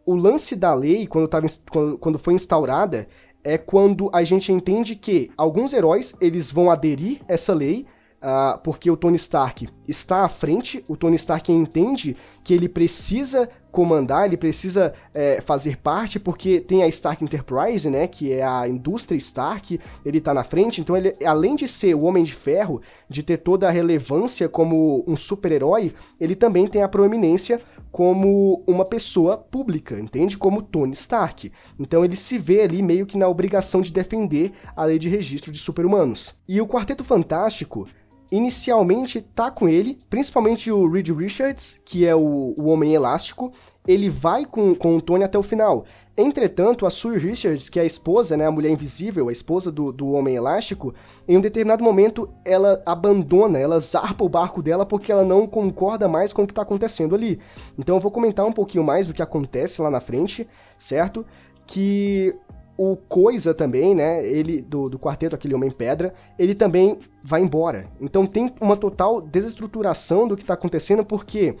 o 0.04 0.14
lance 0.14 0.56
da 0.56 0.74
lei, 0.74 1.06
quando, 1.06 1.28
tava, 1.28 1.46
quando, 1.70 1.98
quando 1.98 2.18
foi 2.18 2.34
instaurada, 2.34 3.06
é 3.44 3.58
quando 3.58 4.10
a 4.12 4.22
gente 4.24 4.52
entende 4.52 4.94
que 4.94 5.30
alguns 5.36 5.72
heróis 5.72 6.14
eles 6.20 6.50
vão 6.50 6.70
aderir 6.70 7.20
essa 7.28 7.52
lei 7.52 7.86
Uh, 8.22 8.56
porque 8.62 8.88
o 8.88 8.96
Tony 8.96 9.16
Stark 9.16 9.68
está 9.88 10.24
à 10.24 10.28
frente, 10.28 10.84
o 10.86 10.96
Tony 10.96 11.16
Stark 11.16 11.50
entende 11.50 12.16
que 12.44 12.54
ele 12.54 12.68
precisa 12.68 13.48
comandar, 13.72 14.26
ele 14.26 14.36
precisa 14.36 14.92
é, 15.12 15.40
fazer 15.40 15.76
parte, 15.78 16.20
porque 16.20 16.60
tem 16.60 16.84
a 16.84 16.86
Stark 16.86 17.24
Enterprise, 17.24 17.90
né, 17.90 18.06
que 18.06 18.32
é 18.32 18.44
a 18.44 18.68
indústria 18.68 19.16
Stark, 19.16 19.80
ele 20.04 20.18
está 20.18 20.32
na 20.32 20.44
frente, 20.44 20.80
então 20.80 20.96
ele, 20.96 21.16
além 21.24 21.56
de 21.56 21.66
ser 21.66 21.94
o 21.96 22.02
Homem 22.02 22.22
de 22.22 22.32
Ferro, 22.32 22.80
de 23.08 23.24
ter 23.24 23.38
toda 23.38 23.66
a 23.66 23.72
relevância 23.72 24.48
como 24.48 25.02
um 25.04 25.16
super-herói, 25.16 25.92
ele 26.20 26.36
também 26.36 26.68
tem 26.68 26.84
a 26.84 26.88
proeminência 26.88 27.60
como 27.92 28.64
uma 28.66 28.86
pessoa 28.86 29.36
pública, 29.36 30.00
entende? 30.00 30.38
Como 30.38 30.62
Tony 30.62 30.92
Stark. 30.92 31.52
Então 31.78 32.02
ele 32.02 32.16
se 32.16 32.38
vê 32.38 32.62
ali 32.62 32.82
meio 32.82 33.04
que 33.04 33.18
na 33.18 33.28
obrigação 33.28 33.82
de 33.82 33.92
defender 33.92 34.50
a 34.74 34.84
lei 34.86 34.98
de 34.98 35.10
registro 35.10 35.52
de 35.52 35.58
super-humanos. 35.58 36.34
E 36.48 36.60
o 36.60 36.66
Quarteto 36.66 37.04
Fantástico 37.04 37.86
inicialmente 38.30 39.20
tá 39.20 39.50
com 39.50 39.68
ele, 39.68 39.98
principalmente 40.08 40.72
o 40.72 40.90
Reed 40.90 41.10
Richards, 41.10 41.82
que 41.84 42.06
é 42.06 42.16
o, 42.16 42.54
o 42.56 42.68
Homem 42.68 42.94
Elástico, 42.94 43.52
ele 43.86 44.08
vai 44.08 44.46
com, 44.46 44.74
com 44.74 44.96
o 44.96 45.02
Tony 45.02 45.22
até 45.22 45.38
o 45.38 45.42
final. 45.42 45.84
Entretanto, 46.16 46.84
a 46.84 46.90
Sue 46.90 47.16
Richards, 47.16 47.70
que 47.70 47.78
é 47.78 47.82
a 47.82 47.86
esposa, 47.86 48.36
né, 48.36 48.46
a 48.46 48.50
mulher 48.50 48.70
invisível, 48.70 49.28
a 49.28 49.32
esposa 49.32 49.72
do, 49.72 49.90
do 49.90 50.12
Homem 50.12 50.34
Elástico, 50.34 50.94
em 51.26 51.38
um 51.38 51.40
determinado 51.40 51.82
momento 51.82 52.28
ela 52.44 52.82
abandona, 52.84 53.58
ela 53.58 53.78
zarpa 53.80 54.22
o 54.22 54.28
barco 54.28 54.62
dela 54.62 54.84
porque 54.84 55.10
ela 55.10 55.24
não 55.24 55.46
concorda 55.46 56.06
mais 56.08 56.32
com 56.32 56.42
o 56.42 56.46
que 56.46 56.52
está 56.52 56.62
acontecendo 56.62 57.14
ali. 57.14 57.40
Então 57.78 57.96
eu 57.96 58.00
vou 58.00 58.10
comentar 58.10 58.44
um 58.44 58.52
pouquinho 58.52 58.84
mais 58.84 59.06
do 59.06 59.14
que 59.14 59.22
acontece 59.22 59.80
lá 59.80 59.90
na 59.90 60.00
frente, 60.00 60.46
certo? 60.76 61.24
Que 61.66 62.36
o 62.76 62.94
Coisa 62.96 63.54
também, 63.54 63.94
né? 63.94 64.26
Ele, 64.26 64.60
do, 64.60 64.90
do 64.90 64.98
quarteto, 64.98 65.34
aquele 65.34 65.54
Homem 65.54 65.70
Pedra, 65.70 66.12
ele 66.38 66.54
também 66.54 66.98
vai 67.24 67.40
embora. 67.40 67.86
Então 68.00 68.26
tem 68.26 68.50
uma 68.60 68.76
total 68.76 69.20
desestruturação 69.20 70.28
do 70.28 70.36
que 70.36 70.42
está 70.42 70.54
acontecendo, 70.54 71.04
porque 71.04 71.56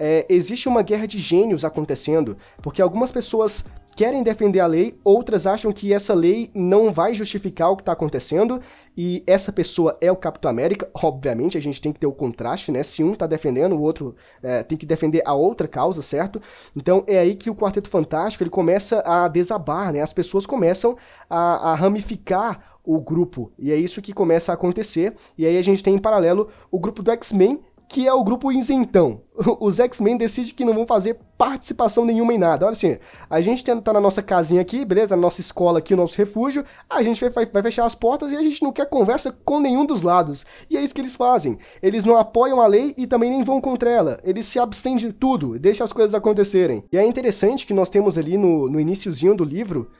é, 0.00 0.26
existe 0.30 0.66
uma 0.66 0.80
guerra 0.80 1.06
de 1.06 1.18
gênios 1.18 1.62
acontecendo, 1.62 2.36
porque 2.62 2.80
algumas 2.80 3.12
pessoas 3.12 3.66
querem 3.94 4.22
defender 4.22 4.60
a 4.60 4.66
lei, 4.66 4.98
outras 5.04 5.46
acham 5.46 5.70
que 5.70 5.92
essa 5.92 6.14
lei 6.14 6.50
não 6.54 6.90
vai 6.90 7.14
justificar 7.14 7.70
o 7.70 7.76
que 7.76 7.82
está 7.82 7.92
acontecendo, 7.92 8.62
e 8.96 9.22
essa 9.26 9.52
pessoa 9.52 9.98
é 10.00 10.10
o 10.10 10.16
Capitão 10.16 10.50
América. 10.50 10.88
Obviamente, 10.94 11.58
a 11.58 11.60
gente 11.60 11.80
tem 11.80 11.92
que 11.92 12.00
ter 12.00 12.06
o 12.06 12.12
contraste, 12.12 12.72
né? 12.72 12.82
Se 12.82 13.04
um 13.04 13.12
está 13.12 13.26
defendendo, 13.26 13.76
o 13.76 13.80
outro 13.80 14.14
é, 14.42 14.62
tem 14.62 14.78
que 14.78 14.86
defender 14.86 15.22
a 15.26 15.34
outra 15.34 15.68
causa, 15.68 16.00
certo? 16.00 16.40
Então 16.74 17.04
é 17.06 17.18
aí 17.18 17.34
que 17.34 17.50
o 17.50 17.54
Quarteto 17.54 17.90
Fantástico 17.90 18.42
ele 18.42 18.50
começa 18.50 19.02
a 19.04 19.28
desabar, 19.28 19.92
né? 19.92 20.00
As 20.00 20.12
pessoas 20.12 20.46
começam 20.46 20.96
a, 21.28 21.72
a 21.72 21.74
ramificar 21.74 22.78
o 22.82 22.98
grupo, 23.00 23.52
e 23.58 23.70
é 23.70 23.76
isso 23.76 24.00
que 24.00 24.12
começa 24.12 24.50
a 24.50 24.54
acontecer. 24.54 25.14
E 25.36 25.46
aí 25.46 25.58
a 25.58 25.62
gente 25.62 25.82
tem 25.82 25.94
em 25.94 25.98
paralelo 25.98 26.48
o 26.70 26.78
grupo 26.78 27.02
do 27.02 27.10
X-Men, 27.10 27.60
que 27.90 28.06
é 28.06 28.14
o 28.14 28.22
grupo 28.22 28.52
isentão. 28.52 29.20
Os 29.58 29.80
X-Men 29.80 30.16
decidem 30.16 30.54
que 30.54 30.64
não 30.64 30.72
vão 30.72 30.86
fazer 30.86 31.18
participação 31.36 32.04
nenhuma 32.04 32.32
em 32.32 32.38
nada. 32.38 32.64
Olha 32.64 32.70
assim, 32.70 32.96
a 33.28 33.40
gente 33.40 33.64
tá 33.64 33.92
na 33.92 34.00
nossa 34.00 34.22
casinha 34.22 34.60
aqui, 34.60 34.84
beleza? 34.84 35.16
Na 35.16 35.22
nossa 35.22 35.40
escola 35.40 35.80
aqui, 35.80 35.92
o 35.92 35.96
nosso 35.96 36.16
refúgio, 36.16 36.64
a 36.88 37.02
gente 37.02 37.28
vai, 37.28 37.46
vai, 37.46 37.62
fechar 37.62 37.84
as 37.84 37.96
portas 37.96 38.30
e 38.30 38.36
a 38.36 38.42
gente 38.42 38.62
não 38.62 38.70
quer 38.70 38.86
conversa 38.88 39.36
com 39.44 39.58
nenhum 39.58 39.84
dos 39.84 40.02
lados. 40.02 40.46
E 40.70 40.76
é 40.76 40.80
isso 40.80 40.94
que 40.94 41.00
eles 41.00 41.16
fazem. 41.16 41.58
Eles 41.82 42.04
não 42.04 42.16
apoiam 42.16 42.60
a 42.60 42.66
lei 42.68 42.94
e 42.96 43.08
também 43.08 43.28
nem 43.28 43.42
vão 43.42 43.60
contra 43.60 43.90
ela. 43.90 44.20
Eles 44.22 44.46
se 44.46 44.60
abstêm 44.60 44.96
de 44.96 45.12
tudo, 45.12 45.58
deixam 45.58 45.84
as 45.84 45.92
coisas 45.92 46.14
acontecerem. 46.14 46.84
E 46.92 46.96
é 46.96 47.04
interessante 47.04 47.66
que 47.66 47.74
nós 47.74 47.90
temos 47.90 48.16
ali 48.16 48.38
no, 48.38 48.70
no 48.70 48.78
iníciozinho 48.78 49.34
do 49.34 49.42
livro 49.42 49.90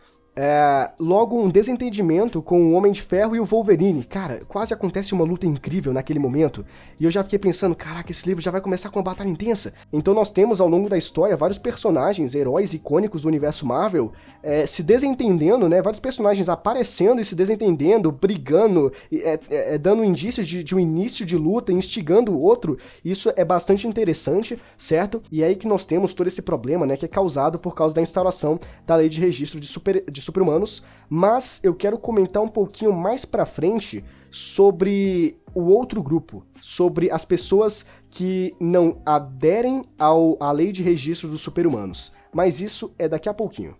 é, 0.42 0.90
logo 0.98 1.38
um 1.38 1.50
desentendimento 1.50 2.40
com 2.40 2.62
o 2.62 2.72
Homem 2.72 2.90
de 2.90 3.02
Ferro 3.02 3.36
e 3.36 3.40
o 3.40 3.44
Wolverine. 3.44 4.02
Cara, 4.04 4.40
quase 4.48 4.72
acontece 4.72 5.12
uma 5.12 5.22
luta 5.22 5.46
incrível 5.46 5.92
naquele 5.92 6.18
momento. 6.18 6.64
E 6.98 7.04
eu 7.04 7.10
já 7.10 7.22
fiquei 7.22 7.38
pensando, 7.38 7.76
caraca, 7.76 8.10
esse 8.10 8.26
livro 8.26 8.42
já 8.42 8.50
vai 8.50 8.62
começar 8.62 8.88
com 8.88 8.98
uma 8.98 9.04
batalha 9.04 9.28
intensa. 9.28 9.74
Então 9.92 10.14
nós 10.14 10.30
temos 10.30 10.58
ao 10.58 10.66
longo 10.66 10.88
da 10.88 10.96
história 10.96 11.36
vários 11.36 11.58
personagens, 11.58 12.34
heróis 12.34 12.72
icônicos 12.72 13.20
do 13.20 13.28
universo 13.28 13.66
Marvel, 13.66 14.12
é, 14.42 14.64
se 14.64 14.82
desentendendo, 14.82 15.68
né? 15.68 15.82
Vários 15.82 16.00
personagens 16.00 16.48
aparecendo 16.48 17.20
e 17.20 17.24
se 17.24 17.34
desentendendo, 17.34 18.10
brigando, 18.10 18.90
é, 19.12 19.38
é, 19.50 19.76
dando 19.76 20.02
indícios 20.02 20.46
de, 20.46 20.64
de, 20.64 20.74
um 20.74 20.80
início 20.80 21.26
de 21.26 21.36
luta, 21.36 21.70
instigando 21.70 22.32
o 22.32 22.40
outro. 22.40 22.78
Isso 23.04 23.30
é 23.36 23.44
bastante 23.44 23.86
interessante, 23.86 24.58
certo? 24.78 25.22
E 25.30 25.42
é 25.42 25.48
aí 25.48 25.56
que 25.56 25.68
nós 25.68 25.84
temos 25.84 26.14
todo 26.14 26.28
esse 26.28 26.40
problema, 26.40 26.86
né? 26.86 26.96
Que 26.96 27.04
é 27.04 27.08
causado 27.08 27.58
por 27.58 27.74
causa 27.74 27.94
da 27.94 28.00
instauração 28.00 28.58
da 28.86 28.96
lei 28.96 29.10
de 29.10 29.20
registro 29.20 29.60
de 29.60 29.66
super. 29.66 30.02
De 30.10 30.29
super-humanos, 30.30 30.82
mas 31.08 31.60
eu 31.62 31.74
quero 31.74 31.98
comentar 31.98 32.42
um 32.42 32.48
pouquinho 32.48 32.92
mais 32.92 33.24
para 33.24 33.44
frente 33.44 34.04
sobre 34.30 35.36
o 35.52 35.62
outro 35.62 36.00
grupo, 36.02 36.44
sobre 36.60 37.10
as 37.10 37.24
pessoas 37.24 37.84
que 38.08 38.54
não 38.60 39.02
aderem 39.04 39.84
ao, 39.98 40.36
à 40.40 40.52
lei 40.52 40.70
de 40.70 40.82
registro 40.82 41.28
dos 41.28 41.40
super-humanos. 41.40 42.12
Mas 42.32 42.60
isso 42.60 42.92
é 42.96 43.08
daqui 43.08 43.28
a 43.28 43.34
pouquinho. 43.34 43.74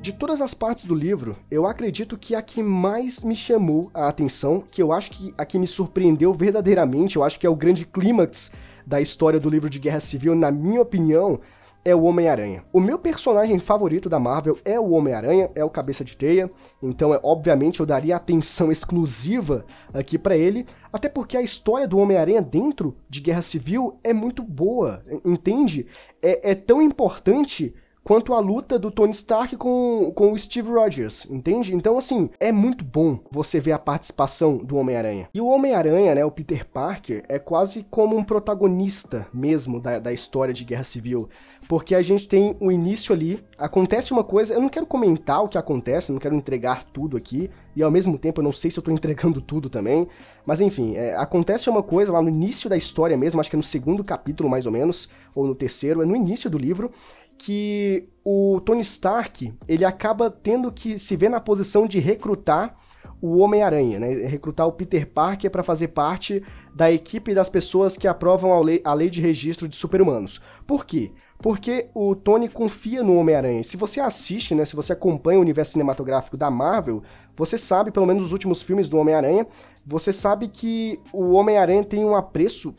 De 0.00 0.12
todas 0.12 0.40
as 0.40 0.54
partes 0.54 0.84
do 0.84 0.94
livro, 0.94 1.36
eu 1.50 1.66
acredito 1.66 2.16
que 2.16 2.36
a 2.36 2.40
que 2.40 2.62
mais 2.62 3.24
me 3.24 3.34
chamou 3.34 3.90
a 3.92 4.06
atenção, 4.06 4.62
que 4.70 4.80
eu 4.80 4.92
acho 4.92 5.10
que 5.10 5.34
a 5.36 5.44
que 5.44 5.58
me 5.58 5.66
surpreendeu 5.66 6.32
verdadeiramente, 6.32 7.16
eu 7.16 7.24
acho 7.24 7.40
que 7.40 7.46
é 7.46 7.50
o 7.50 7.56
grande 7.56 7.84
clímax 7.84 8.52
da 8.86 9.00
história 9.00 9.40
do 9.40 9.50
livro 9.50 9.68
de 9.68 9.78
Guerra 9.78 10.00
Civil, 10.00 10.34
na 10.34 10.50
minha 10.50 10.80
opinião, 10.80 11.40
é 11.86 11.94
o 11.94 12.02
Homem-Aranha. 12.02 12.64
O 12.72 12.80
meu 12.80 12.98
personagem 12.98 13.58
favorito 13.60 14.08
da 14.08 14.18
Marvel 14.18 14.58
é 14.64 14.78
o 14.78 14.90
Homem-Aranha, 14.90 15.50
é 15.54 15.64
o 15.64 15.70
Cabeça 15.70 16.04
de 16.04 16.16
Teia, 16.16 16.50
então 16.82 17.14
é, 17.14 17.20
obviamente 17.22 17.78
eu 17.78 17.86
daria 17.86 18.16
atenção 18.16 18.72
exclusiva 18.72 19.64
aqui 19.94 20.18
para 20.18 20.36
ele, 20.36 20.66
até 20.92 21.08
porque 21.08 21.36
a 21.36 21.42
história 21.42 21.86
do 21.86 21.98
Homem-Aranha 21.98 22.42
dentro 22.42 22.96
de 23.08 23.20
Guerra 23.20 23.42
Civil 23.42 24.00
é 24.02 24.12
muito 24.12 24.42
boa, 24.42 25.04
entende? 25.24 25.86
É, 26.20 26.50
é 26.50 26.54
tão 26.56 26.82
importante 26.82 27.72
quanto 28.06 28.32
a 28.34 28.38
luta 28.38 28.78
do 28.78 28.88
Tony 28.88 29.10
Stark 29.10 29.56
com, 29.56 30.12
com 30.14 30.30
o 30.30 30.38
Steve 30.38 30.70
Rogers, 30.70 31.26
entende? 31.28 31.74
Então, 31.74 31.98
assim, 31.98 32.30
é 32.38 32.52
muito 32.52 32.84
bom 32.84 33.18
você 33.32 33.58
ver 33.58 33.72
a 33.72 33.80
participação 33.80 34.58
do 34.58 34.76
Homem-Aranha. 34.76 35.28
E 35.34 35.40
o 35.40 35.48
Homem-Aranha, 35.48 36.14
né, 36.14 36.24
o 36.24 36.30
Peter 36.30 36.64
Parker, 36.64 37.24
é 37.28 37.40
quase 37.40 37.84
como 37.90 38.16
um 38.16 38.22
protagonista 38.22 39.26
mesmo 39.34 39.80
da, 39.80 39.98
da 39.98 40.12
história 40.12 40.54
de 40.54 40.62
Guerra 40.62 40.84
Civil 40.84 41.28
porque 41.68 41.94
a 41.94 42.02
gente 42.02 42.28
tem 42.28 42.56
o 42.60 42.70
início 42.70 43.14
ali, 43.14 43.42
acontece 43.58 44.12
uma 44.12 44.22
coisa, 44.22 44.54
eu 44.54 44.60
não 44.60 44.68
quero 44.68 44.86
comentar 44.86 45.42
o 45.42 45.48
que 45.48 45.58
acontece, 45.58 46.12
não 46.12 46.18
quero 46.18 46.34
entregar 46.34 46.84
tudo 46.84 47.16
aqui, 47.16 47.50
e 47.74 47.82
ao 47.82 47.90
mesmo 47.90 48.16
tempo 48.16 48.40
eu 48.40 48.44
não 48.44 48.52
sei 48.52 48.70
se 48.70 48.78
eu 48.78 48.82
tô 48.82 48.90
entregando 48.92 49.40
tudo 49.40 49.68
também, 49.68 50.06
mas 50.44 50.60
enfim, 50.60 50.94
é, 50.96 51.16
acontece 51.16 51.68
uma 51.68 51.82
coisa 51.82 52.12
lá 52.12 52.22
no 52.22 52.28
início 52.28 52.70
da 52.70 52.76
história 52.76 53.16
mesmo, 53.16 53.40
acho 53.40 53.50
que 53.50 53.56
é 53.56 53.58
no 53.58 53.62
segundo 53.62 54.04
capítulo 54.04 54.48
mais 54.48 54.66
ou 54.66 54.72
menos, 54.72 55.08
ou 55.34 55.46
no 55.46 55.54
terceiro, 55.54 56.02
é 56.02 56.06
no 56.06 56.14
início 56.14 56.48
do 56.48 56.58
livro, 56.58 56.90
que 57.38 58.08
o 58.24 58.60
Tony 58.60 58.80
Stark 58.80 59.52
ele 59.68 59.84
acaba 59.84 60.30
tendo 60.30 60.72
que 60.72 60.98
se 60.98 61.16
ver 61.16 61.28
na 61.28 61.40
posição 61.40 61.86
de 61.86 61.98
recrutar 61.98 62.76
o 63.20 63.38
Homem-Aranha, 63.38 63.98
né? 63.98 64.10
Recrutar 64.26 64.66
o 64.66 64.72
Peter 64.72 65.06
Parker 65.06 65.50
para 65.50 65.62
fazer 65.62 65.88
parte 65.88 66.42
da 66.74 66.90
equipe 66.90 67.34
das 67.34 67.48
pessoas 67.48 67.96
que 67.96 68.06
aprovam 68.06 68.52
a 68.52 68.60
lei, 68.60 68.80
a 68.84 68.92
lei 68.92 69.08
de 69.08 69.20
registro 69.20 69.66
de 69.66 69.74
super-humanos. 69.74 70.40
Por 70.66 70.84
quê? 70.84 71.12
Porque 71.38 71.88
o 71.94 72.14
Tony 72.14 72.48
confia 72.48 73.02
no 73.02 73.16
Homem-Aranha. 73.16 73.62
Se 73.62 73.76
você 73.76 74.00
assiste, 74.00 74.54
né, 74.54 74.64
se 74.64 74.76
você 74.76 74.92
acompanha 74.92 75.38
o 75.38 75.42
universo 75.42 75.72
cinematográfico 75.72 76.36
da 76.36 76.50
Marvel, 76.50 77.02
você 77.36 77.58
sabe, 77.58 77.90
pelo 77.90 78.06
menos 78.06 78.22
nos 78.22 78.32
últimos 78.32 78.62
filmes 78.62 78.88
do 78.88 78.96
Homem-Aranha, 78.96 79.46
você 79.84 80.12
sabe 80.12 80.48
que 80.48 80.98
o 81.12 81.32
Homem-Aranha 81.32 81.84
tem 81.84 82.04
um 82.04 82.16
apreço 82.16 82.74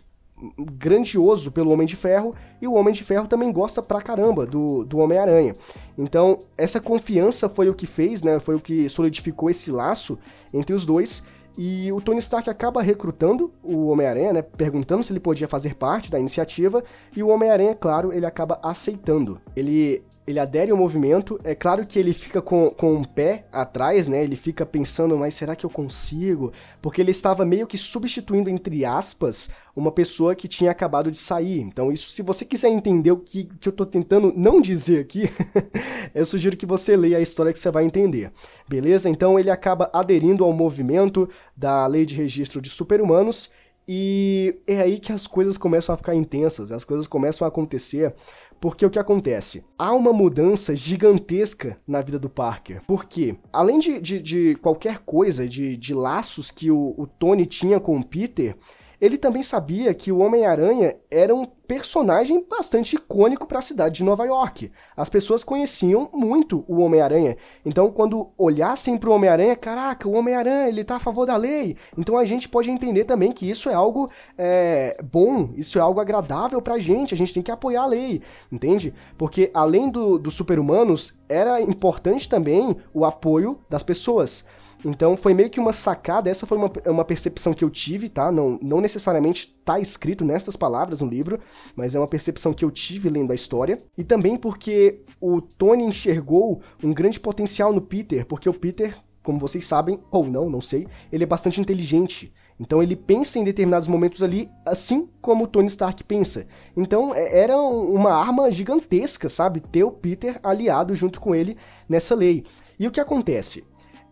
grandioso 0.60 1.52
pelo 1.52 1.72
Homem 1.72 1.88
de 1.88 1.96
Ferro 1.96 2.36
e 2.62 2.68
o 2.68 2.74
Homem 2.74 2.94
de 2.94 3.04
Ferro 3.04 3.28
também 3.28 3.52
gosta 3.52 3.82
pra 3.82 4.02
caramba 4.02 4.46
do, 4.46 4.84
do 4.84 5.00
Homem-Aranha. 5.00 5.56
Então, 5.98 6.42
essa 6.58 6.80
confiança 6.80 7.50
foi 7.50 7.70
o 7.70 7.74
que 7.74 7.88
fez, 7.88 8.22
né? 8.22 8.40
Foi 8.40 8.56
o 8.56 8.60
que 8.60 8.88
solidificou 8.88 9.50
esse 9.50 9.72
laço 9.72 10.18
entre 10.54 10.76
os 10.76 10.86
dois. 10.86 11.24
E 11.58 11.92
o 11.92 12.00
Tony 12.00 12.20
Stark 12.20 12.48
acaba 12.50 12.84
recrutando 12.84 13.52
o 13.64 13.88
Homem-Aranha, 13.88 14.32
né? 14.32 14.42
Perguntando 14.44 15.04
se 15.04 15.12
ele 15.12 15.20
podia 15.20 15.48
fazer 15.48 15.74
parte 15.74 16.12
da 16.12 16.20
iniciativa. 16.20 16.84
E 17.16 17.24
o 17.24 17.30
Homem-Aranha, 17.30 17.74
claro, 17.74 18.14
ele 18.14 18.28
acaba 18.28 18.60
aceitando. 18.62 19.42
Ele 19.56 20.04
ele 20.28 20.40
adere 20.40 20.72
ao 20.72 20.78
movimento. 20.78 21.40
É 21.42 21.56
claro 21.56 21.86
que 21.88 21.98
ele 21.98 22.12
fica 22.12 22.42
com, 22.42 22.70
com 22.70 22.96
um 22.96 23.04
pé 23.04 23.46
atrás, 23.50 24.10
né? 24.10 24.22
Ele 24.22 24.36
fica 24.36 24.66
pensando, 24.66 25.18
mas 25.18 25.34
será 25.34 25.56
que 25.56 25.66
eu 25.66 25.70
consigo? 25.70 26.52
Porque 26.82 27.00
ele 27.00 27.12
estava 27.12 27.46
meio 27.46 27.66
que 27.66 27.78
substituindo, 27.78 28.50
entre 28.50 28.84
aspas, 28.84 29.50
uma 29.74 29.90
pessoa 29.90 30.36
que 30.36 30.50
tinha 30.50 30.70
acabado 30.70 31.10
de 31.10 31.18
sair. 31.18 31.62
Então, 31.62 31.90
isso, 31.90 32.10
se 32.10 32.22
você 32.22 32.44
quiser 32.44 32.68
entender 32.68 33.12
o 33.12 33.18
que, 33.18 33.46
que 33.46 33.70
eu 33.70 33.74
tô 33.74 33.86
tentando 33.86 34.34
não 34.36 34.60
dizer 34.60 35.00
aqui, 35.00 35.30
eu 36.14 36.26
sugiro 36.26 36.58
que 36.58 36.66
você 36.66 36.98
leia 36.98 37.18
a 37.18 37.22
história 37.22 37.54
que 37.54 37.60
você 37.60 37.72
vai 37.72 37.86
entender. 37.86 38.30
Beleza? 38.68 39.10
Então, 39.10 39.40
ele 39.40 39.50
acaba 39.50 39.90
aderindo 39.94 40.44
ao 40.44 40.52
movimento 40.52 41.30
da 41.56 41.88
lei 41.88 42.06
de 42.06 42.16
registro 42.16 42.62
de 42.62 42.70
super-humanos. 42.70 43.50
E 43.90 44.60
é 44.68 44.82
aí 44.82 45.00
que 45.00 45.14
as 45.14 45.26
coisas 45.26 45.58
começam 45.58 45.94
a 45.94 45.98
ficar 45.98 46.14
intensas, 46.14 46.74
as 46.74 46.84
coisas 46.84 47.08
começam 47.08 47.46
a 47.46 47.48
acontecer 47.48 48.14
porque 48.60 48.86
o 48.86 48.90
que 48.90 49.00
acontece? 49.00 49.64
Há 49.78 49.94
uma 49.94 50.12
mudança 50.12 50.76
gigantesca 50.76 51.78
na 51.88 52.02
vida 52.02 52.18
do 52.18 52.30
Parker. 52.30 52.82
Porque, 52.88 53.36
além 53.54 53.80
de, 53.80 54.00
de, 54.00 54.20
de 54.20 54.56
qualquer 54.56 55.00
coisa, 55.00 55.48
de, 55.48 55.78
de 55.78 55.94
laços 55.94 56.52
que 56.52 56.72
o, 56.72 56.94
o 56.98 57.06
Tony 57.06 57.46
tinha 57.46 57.80
com 57.80 57.98
o 57.98 58.04
Peter, 58.04 58.56
ele 59.00 59.18
também 59.18 59.44
sabia 59.44 59.94
que 59.94 60.12
o 60.12 60.20
Homem-Aranha 60.20 60.96
era 61.10 61.34
um 61.34 61.46
personagem 61.46 62.44
bastante 62.50 62.96
icônico 62.96 63.46
para 63.46 63.60
a 63.60 63.62
cidade 63.62 63.96
de 63.96 64.04
Nova 64.04 64.26
York. 64.26 64.72
As 64.96 65.10
pessoas 65.10 65.44
conheciam 65.44 66.10
muito 66.14 66.64
o 66.68 66.80
Homem-Aranha. 66.80 67.36
Então, 67.66 67.92
quando 67.92 68.30
olhassem 68.38 68.98
para 68.98 69.10
o 69.10 69.14
Homem-Aranha, 69.14 69.56
caraca, 69.56 70.08
o 70.08 70.14
Homem-Aranha 70.14 70.70
ele 70.70 70.84
tá 70.84 70.96
a 70.96 71.00
favor 71.00 71.26
da 71.26 71.36
lei. 71.36 71.76
Então 71.98 72.18
a 72.18 72.26
gente 72.26 72.48
pode 72.48 72.72
entender 72.72 73.04
também 73.04 73.32
que 73.32 73.50
isso 73.50 73.70
é 73.70 73.74
algo 73.74 74.10
é, 74.38 74.98
bom, 75.12 75.50
isso 75.56 75.78
é 75.78 75.82
algo 75.82 76.00
agradável 76.00 76.62
para 76.62 76.76
a 76.76 76.80
gente. 76.80 77.14
A 77.14 77.18
gente 77.18 77.34
tem 77.34 77.44
que 77.44 77.52
apoiar 77.52 77.84
a 77.84 77.88
lei, 77.88 78.22
entende? 78.52 78.94
Porque 79.18 79.52
além 79.54 79.90
do, 79.90 80.18
dos 80.18 80.34
super-humanos, 80.36 81.20
era 81.28 81.62
importante 81.62 82.30
também 82.30 82.78
o 82.94 83.04
apoio 83.04 83.60
das 83.70 83.84
pessoas. 83.84 84.46
Então 84.86 85.18
foi 85.18 85.34
meio 85.34 85.50
que 85.50 85.60
uma 85.60 85.74
sacada, 85.74 86.30
essa 86.30 86.46
foi 86.46 86.58
uma, 86.58 86.72
uma 86.86 87.06
percepção 87.06 87.54
que 87.54 87.64
eu 87.64 87.70
tive, 87.70 88.10
tá? 88.10 88.32
Não, 88.32 88.60
não 88.62 88.80
necessariamente 88.80 89.56
tá 89.66 89.80
escrito 89.80 90.24
nessas 90.24 90.56
palavras 90.56 91.02
no 91.02 91.10
livro, 91.10 91.40
mas 91.76 91.96
é 91.96 92.00
uma 92.00 92.08
percepção 92.08 92.54
que 92.54 92.64
eu 92.64 92.72
tive 92.72 93.10
lendo 93.10 93.32
a 93.32 93.36
história. 93.36 93.82
E 93.98 94.04
também 94.04 94.38
porque 94.38 95.02
o 95.20 95.42
Tony 95.42 95.84
enxergou 95.84 96.62
um 96.84 96.94
grande 96.94 97.20
potencial 97.20 97.74
no 97.74 97.82
Peter, 97.82 98.26
porque 98.26 98.48
o 98.48 98.54
Peter, 98.54 98.96
como 99.24 99.40
vocês 99.40 99.66
sabem, 99.66 100.00
ou 100.12 100.28
não, 100.28 100.50
não 100.50 100.62
sei, 100.62 100.88
ele 101.12 101.24
é 101.24 101.28
bastante 101.28 101.60
inteligente. 101.60 102.34
Então 102.60 102.82
ele 102.82 102.96
pensa 102.96 103.38
em 103.38 103.44
determinados 103.44 103.88
momentos 103.88 104.24
ali, 104.24 104.50
assim 104.66 105.08
como 105.22 105.44
o 105.44 105.48
Tony 105.48 105.68
Stark 105.68 106.04
pensa. 106.04 106.48
Então 106.76 107.14
é, 107.14 107.40
era 107.40 107.58
uma 107.58 108.14
arma 108.14 108.52
gigantesca, 108.52 109.30
sabe? 109.30 109.60
Ter 109.60 109.84
o 109.84 109.92
Peter 109.92 110.40
aliado 110.42 110.96
junto 110.96 111.20
com 111.20 111.36
ele 111.36 111.56
nessa 111.88 112.16
lei. 112.16 112.46
E 112.80 112.88
o 112.88 112.92
que 112.92 113.00
acontece? 113.00 113.64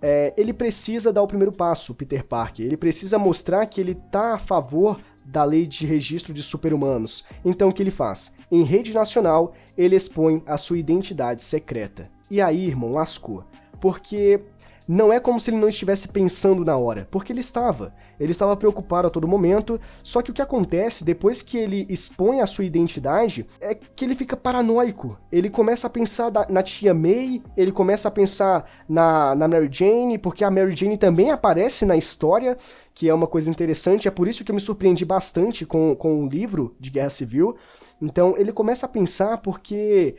É, 0.02 0.34
ele 0.38 0.54
precisa 0.54 1.12
dar 1.12 1.22
o 1.24 1.28
primeiro 1.28 1.52
passo, 1.52 1.96
Peter 1.96 2.24
Parker. 2.24 2.66
Ele 2.66 2.78
precisa 2.78 3.18
mostrar 3.18 3.66
que 3.66 3.82
ele 3.82 3.92
está 3.92 4.36
a 4.36 4.38
favor 4.38 5.00
da 5.26 5.44
lei 5.44 5.66
de 5.66 5.86
registro 5.86 6.34
de 6.34 6.44
super-humanos. 6.44 7.24
Então 7.44 7.70
o 7.70 7.74
que 7.74 7.82
ele 7.82 7.92
faz? 7.92 8.32
Em 8.52 8.64
rede 8.64 8.94
nacional, 8.94 9.54
ele 9.78 9.96
expõe 9.96 10.44
a 10.46 10.58
sua 10.58 10.78
identidade 10.78 11.42
secreta. 11.42 12.10
E 12.30 12.42
aí, 12.42 12.68
irmão, 12.68 12.94
lascou. 12.94 13.44
Porque 13.80 14.42
não 14.88 15.12
é 15.12 15.20
como 15.20 15.40
se 15.40 15.50
ele 15.50 15.58
não 15.58 15.68
estivesse 15.68 16.08
pensando 16.08 16.64
na 16.64 16.78
hora, 16.78 17.08
porque 17.10 17.34
ele 17.34 17.40
estava. 17.40 17.94
Ele 18.20 18.32
estava 18.32 18.56
preocupado 18.56 19.08
a 19.08 19.12
todo 19.12 19.28
momento, 19.28 19.80
só 20.04 20.22
que 20.22 20.32
o 20.32 20.34
que 20.34 20.42
acontece 20.42 21.04
depois 21.04 21.42
que 21.42 21.58
ele 21.58 21.86
expõe 21.90 22.42
a 22.42 22.46
sua 22.46 22.66
identidade 22.66 23.46
é 23.60 23.76
que 23.76 24.06
ele 24.06 24.16
fica 24.16 24.38
paranoico. 24.38 25.18
Ele 25.32 25.50
começa 25.50 25.88
a 25.88 25.90
pensar 25.90 26.32
na 26.50 26.64
tia 26.64 26.94
May, 26.94 27.42
ele 27.56 27.72
começa 27.72 28.08
a 28.08 28.12
pensar 28.12 28.70
na, 28.88 29.36
na 29.36 29.48
Mary 29.48 29.70
Jane, 29.72 30.18
porque 30.18 30.44
a 30.44 30.52
Mary 30.52 30.76
Jane 30.76 30.98
também 30.98 31.32
aparece 31.32 31.86
na 31.86 31.96
história, 31.96 32.58
que 32.94 33.10
é 33.10 33.14
uma 33.14 33.28
coisa 33.28 33.50
interessante, 33.50 34.08
é 34.08 34.12
por 34.12 34.28
isso 34.28 34.44
que 34.44 34.52
eu 34.52 34.56
me 34.56 34.62
surpreendi 34.62 35.04
bastante 35.04 35.66
com, 35.66 35.96
com 35.96 36.24
o 36.24 36.30
livro 36.30 36.76
de 36.80 36.90
Guerra 36.90 37.10
Civil. 37.10 37.56
Então 38.02 38.36
ele 38.38 38.52
começa 38.52 38.86
a 38.86 38.90
pensar 38.90 39.38
porque 39.40 40.16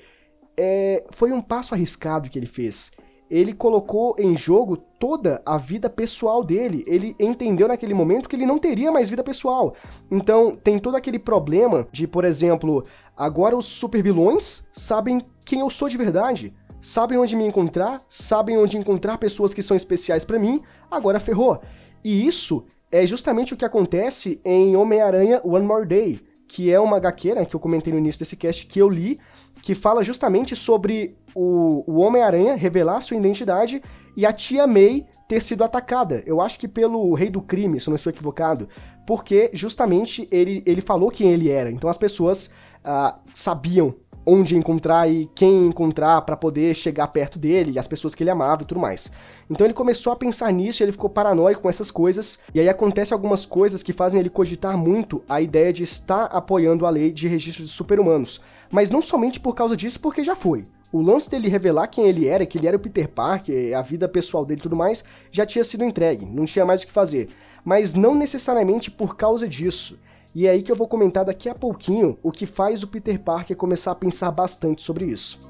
é, 0.56 1.04
foi 1.10 1.32
um 1.32 1.40
passo 1.40 1.74
arriscado 1.74 2.28
que 2.28 2.38
ele 2.38 2.46
fez 2.46 2.90
ele 3.30 3.52
colocou 3.52 4.14
em 4.18 4.36
jogo 4.36 4.76
toda 4.76 5.42
a 5.44 5.58
vida 5.58 5.90
pessoal 5.90 6.42
dele. 6.44 6.84
Ele 6.86 7.14
entendeu 7.18 7.68
naquele 7.68 7.94
momento 7.94 8.28
que 8.28 8.36
ele 8.36 8.46
não 8.46 8.58
teria 8.58 8.92
mais 8.92 9.10
vida 9.10 9.22
pessoal. 9.22 9.74
Então, 10.10 10.56
tem 10.56 10.78
todo 10.78 10.96
aquele 10.96 11.18
problema 11.18 11.86
de, 11.90 12.06
por 12.06 12.24
exemplo, 12.24 12.84
agora 13.16 13.56
os 13.56 13.66
supervilões 13.66 14.64
sabem 14.72 15.20
quem 15.44 15.60
eu 15.60 15.70
sou 15.70 15.88
de 15.88 15.96
verdade. 15.96 16.54
Sabem 16.80 17.18
onde 17.18 17.34
me 17.34 17.46
encontrar, 17.46 18.04
sabem 18.08 18.56
onde 18.56 18.76
encontrar 18.76 19.18
pessoas 19.18 19.52
que 19.52 19.62
são 19.62 19.76
especiais 19.76 20.24
para 20.24 20.38
mim, 20.38 20.62
agora 20.90 21.18
ferrou. 21.18 21.60
E 22.04 22.26
isso 22.26 22.64
é 22.92 23.04
justamente 23.04 23.52
o 23.52 23.56
que 23.56 23.64
acontece 23.64 24.40
em 24.44 24.76
Homem-Aranha 24.76 25.40
One 25.42 25.66
More 25.66 25.84
Day, 25.84 26.20
que 26.46 26.70
é 26.70 26.78
uma 26.78 26.98
HQ, 26.98 27.34
né, 27.34 27.44
que 27.44 27.56
eu 27.56 27.60
comentei 27.60 27.92
no 27.92 27.98
início 27.98 28.20
desse 28.20 28.36
cast, 28.36 28.66
que 28.66 28.80
eu 28.80 28.88
li, 28.88 29.18
que 29.66 29.74
fala 29.74 30.04
justamente 30.04 30.54
sobre 30.54 31.16
o, 31.34 31.82
o 31.88 31.98
Homem-Aranha 31.98 32.54
revelar 32.54 33.00
sua 33.00 33.16
identidade 33.16 33.82
e 34.16 34.24
a 34.24 34.32
tia 34.32 34.64
May 34.64 35.04
ter 35.26 35.42
sido 35.42 35.64
atacada. 35.64 36.22
Eu 36.24 36.40
acho 36.40 36.56
que 36.56 36.68
pelo 36.68 37.12
rei 37.14 37.28
do 37.28 37.42
crime, 37.42 37.80
se 37.80 37.88
não 37.88 37.96
estou 37.96 38.10
equivocado. 38.10 38.68
Porque 39.04 39.50
justamente 39.52 40.28
ele, 40.30 40.62
ele 40.64 40.80
falou 40.80 41.10
quem 41.10 41.32
ele 41.32 41.50
era. 41.50 41.68
Então 41.68 41.90
as 41.90 41.98
pessoas 41.98 42.48
uh, 42.84 43.18
sabiam 43.34 43.92
onde 44.26 44.56
encontrar 44.56 45.08
e 45.08 45.30
quem 45.34 45.66
encontrar 45.66 46.20
para 46.22 46.36
poder 46.36 46.74
chegar 46.74 47.06
perto 47.08 47.38
dele, 47.38 47.72
e 47.72 47.78
as 47.78 47.86
pessoas 47.86 48.14
que 48.14 48.22
ele 48.22 48.30
amava 48.30 48.62
e 48.62 48.66
tudo 48.66 48.80
mais. 48.80 49.10
Então 49.48 49.64
ele 49.64 49.72
começou 49.72 50.12
a 50.12 50.16
pensar 50.16 50.52
nisso, 50.52 50.82
ele 50.82 50.90
ficou 50.90 51.08
paranoico 51.08 51.62
com 51.62 51.70
essas 51.70 51.90
coisas, 51.90 52.38
e 52.52 52.58
aí 52.58 52.68
acontece 52.68 53.14
algumas 53.14 53.46
coisas 53.46 53.82
que 53.82 53.92
fazem 53.92 54.18
ele 54.18 54.28
cogitar 54.28 54.76
muito 54.76 55.22
a 55.28 55.40
ideia 55.40 55.72
de 55.72 55.84
estar 55.84 56.24
apoiando 56.24 56.84
a 56.84 56.90
lei 56.90 57.12
de 57.12 57.28
registro 57.28 57.62
de 57.62 57.70
super-humanos. 57.70 58.40
Mas 58.70 58.90
não 58.90 59.00
somente 59.00 59.38
por 59.38 59.54
causa 59.54 59.76
disso, 59.76 60.00
porque 60.00 60.24
já 60.24 60.34
foi. 60.34 60.66
O 60.92 61.00
lance 61.00 61.28
dele 61.30 61.48
revelar 61.48 61.88
quem 61.88 62.06
ele 62.06 62.26
era, 62.26 62.46
que 62.46 62.58
ele 62.58 62.66
era 62.66 62.76
o 62.76 62.80
Peter 62.80 63.08
Parker, 63.08 63.76
a 63.76 63.82
vida 63.82 64.08
pessoal 64.08 64.44
dele 64.44 64.60
e 64.60 64.62
tudo 64.62 64.76
mais, 64.76 65.04
já 65.30 65.44
tinha 65.44 65.62
sido 65.62 65.84
entregue, 65.84 66.24
não 66.24 66.44
tinha 66.44 66.64
mais 66.64 66.82
o 66.82 66.86
que 66.86 66.92
fazer. 66.92 67.28
Mas 67.64 67.94
não 67.94 68.14
necessariamente 68.14 68.90
por 68.90 69.16
causa 69.16 69.48
disso. 69.48 69.98
E 70.38 70.46
é 70.46 70.50
aí 70.50 70.60
que 70.60 70.70
eu 70.70 70.76
vou 70.76 70.86
comentar 70.86 71.24
daqui 71.24 71.48
a 71.48 71.54
pouquinho 71.54 72.18
o 72.22 72.30
que 72.30 72.44
faz 72.44 72.82
o 72.82 72.86
Peter 72.86 73.18
Parker 73.18 73.56
começar 73.56 73.92
a 73.92 73.94
pensar 73.94 74.30
bastante 74.30 74.82
sobre 74.82 75.06
isso. 75.06 75.40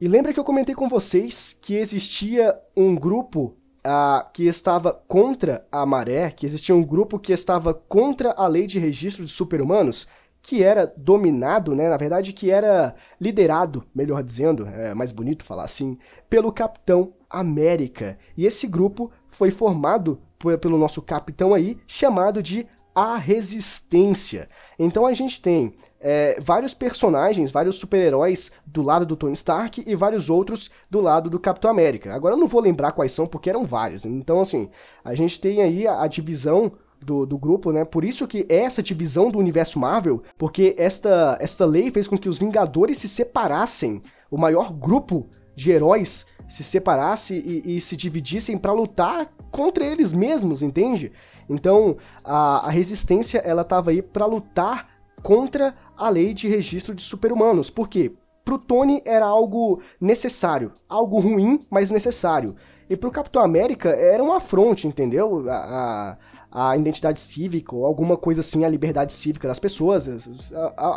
E 0.00 0.06
lembra 0.06 0.32
que 0.32 0.38
eu 0.38 0.44
comentei 0.44 0.76
com 0.76 0.88
vocês 0.88 1.56
que 1.60 1.74
existia 1.74 2.56
um 2.76 2.94
grupo 2.94 3.56
uh, 3.84 4.24
que 4.32 4.46
estava 4.46 4.92
contra 5.08 5.66
a 5.72 5.84
maré, 5.84 6.30
que 6.30 6.46
existia 6.46 6.72
um 6.72 6.84
grupo 6.84 7.18
que 7.18 7.32
estava 7.32 7.74
contra 7.74 8.30
a 8.30 8.46
lei 8.46 8.68
de 8.68 8.78
registro 8.78 9.24
de 9.24 9.30
super-humanos, 9.32 10.06
que 10.40 10.62
era 10.62 10.86
dominado, 10.96 11.74
né, 11.74 11.88
na 11.88 11.96
verdade 11.96 12.32
que 12.32 12.48
era 12.48 12.94
liderado, 13.20 13.82
melhor 13.92 14.22
dizendo, 14.22 14.68
é 14.68 14.94
mais 14.94 15.10
bonito 15.10 15.42
falar 15.42 15.64
assim, 15.64 15.98
pelo 16.30 16.52
Capitão 16.52 17.12
América. 17.38 18.18
E 18.36 18.46
esse 18.46 18.66
grupo 18.66 19.10
foi 19.30 19.50
formado 19.50 20.20
pelo 20.60 20.78
nosso 20.78 21.00
capitão 21.00 21.54
aí, 21.54 21.78
chamado 21.86 22.42
de 22.42 22.66
a 22.94 23.16
resistência. 23.16 24.48
Então 24.78 25.04
a 25.04 25.12
gente 25.12 25.40
tem 25.40 25.74
é, 26.00 26.38
vários 26.40 26.72
personagens, 26.72 27.50
vários 27.50 27.76
super-heróis 27.76 28.52
do 28.64 28.82
lado 28.82 29.04
do 29.04 29.16
Tony 29.16 29.32
Stark 29.32 29.82
e 29.84 29.96
vários 29.96 30.30
outros 30.30 30.70
do 30.88 31.00
lado 31.00 31.28
do 31.28 31.40
Capitão 31.40 31.70
América. 31.70 32.14
Agora 32.14 32.34
eu 32.34 32.38
não 32.38 32.46
vou 32.46 32.60
lembrar 32.60 32.92
quais 32.92 33.10
são 33.10 33.26
porque 33.26 33.50
eram 33.50 33.64
vários. 33.64 34.04
Então, 34.04 34.40
assim, 34.40 34.70
a 35.04 35.14
gente 35.14 35.40
tem 35.40 35.60
aí 35.60 35.86
a, 35.88 36.02
a 36.02 36.06
divisão 36.06 36.72
do, 37.02 37.26
do, 37.26 37.36
grupo, 37.36 37.72
né? 37.72 37.84
Por 37.84 38.04
isso 38.04 38.26
que 38.26 38.46
essa 38.48 38.82
divisão 38.82 39.28
do 39.28 39.38
universo 39.38 39.78
Marvel, 39.78 40.22
porque 40.38 40.74
esta, 40.78 41.36
esta 41.40 41.66
lei 41.66 41.90
fez 41.90 42.06
com 42.06 42.16
que 42.16 42.28
os 42.28 42.38
Vingadores 42.38 42.98
se 42.98 43.08
separassem, 43.08 44.00
o 44.30 44.38
maior 44.38 44.72
grupo 44.72 45.28
de 45.54 45.70
heróis 45.70 46.26
se 46.48 46.62
separasse 46.62 47.34
e, 47.34 47.76
e 47.76 47.80
se 47.80 47.96
dividissem 47.96 48.58
para 48.58 48.72
lutar 48.72 49.32
contra 49.50 49.84
eles 49.84 50.12
mesmos, 50.12 50.62
entende? 50.62 51.12
Então 51.48 51.96
a, 52.22 52.66
a 52.66 52.70
resistência 52.70 53.38
ela 53.38 53.62
estava 53.62 53.90
aí 53.90 54.02
para 54.02 54.26
lutar 54.26 54.88
contra 55.22 55.74
a 55.96 56.08
lei 56.08 56.34
de 56.34 56.48
registro 56.48 56.94
de 56.94 57.02
super-humanos. 57.02 57.70
Por 57.70 57.88
quê? 57.88 58.12
Pro 58.44 58.58
Tony 58.58 59.00
era 59.06 59.24
algo 59.24 59.80
necessário, 60.00 60.72
algo 60.88 61.18
ruim, 61.18 61.64
mas 61.70 61.90
necessário. 61.90 62.54
E 62.88 62.96
pro 62.96 63.10
Capitão 63.10 63.42
América 63.42 63.88
era 63.90 64.22
um 64.22 64.32
afronte, 64.32 64.86
entendeu? 64.86 65.48
A, 65.48 66.18
a, 66.52 66.70
a 66.70 66.76
identidade 66.76 67.18
cívica 67.18 67.74
ou 67.74 67.86
alguma 67.86 68.16
coisa 68.16 68.40
assim, 68.40 68.64
a 68.64 68.68
liberdade 68.68 69.12
cívica 69.12 69.48
das 69.48 69.58
pessoas, 69.58 70.06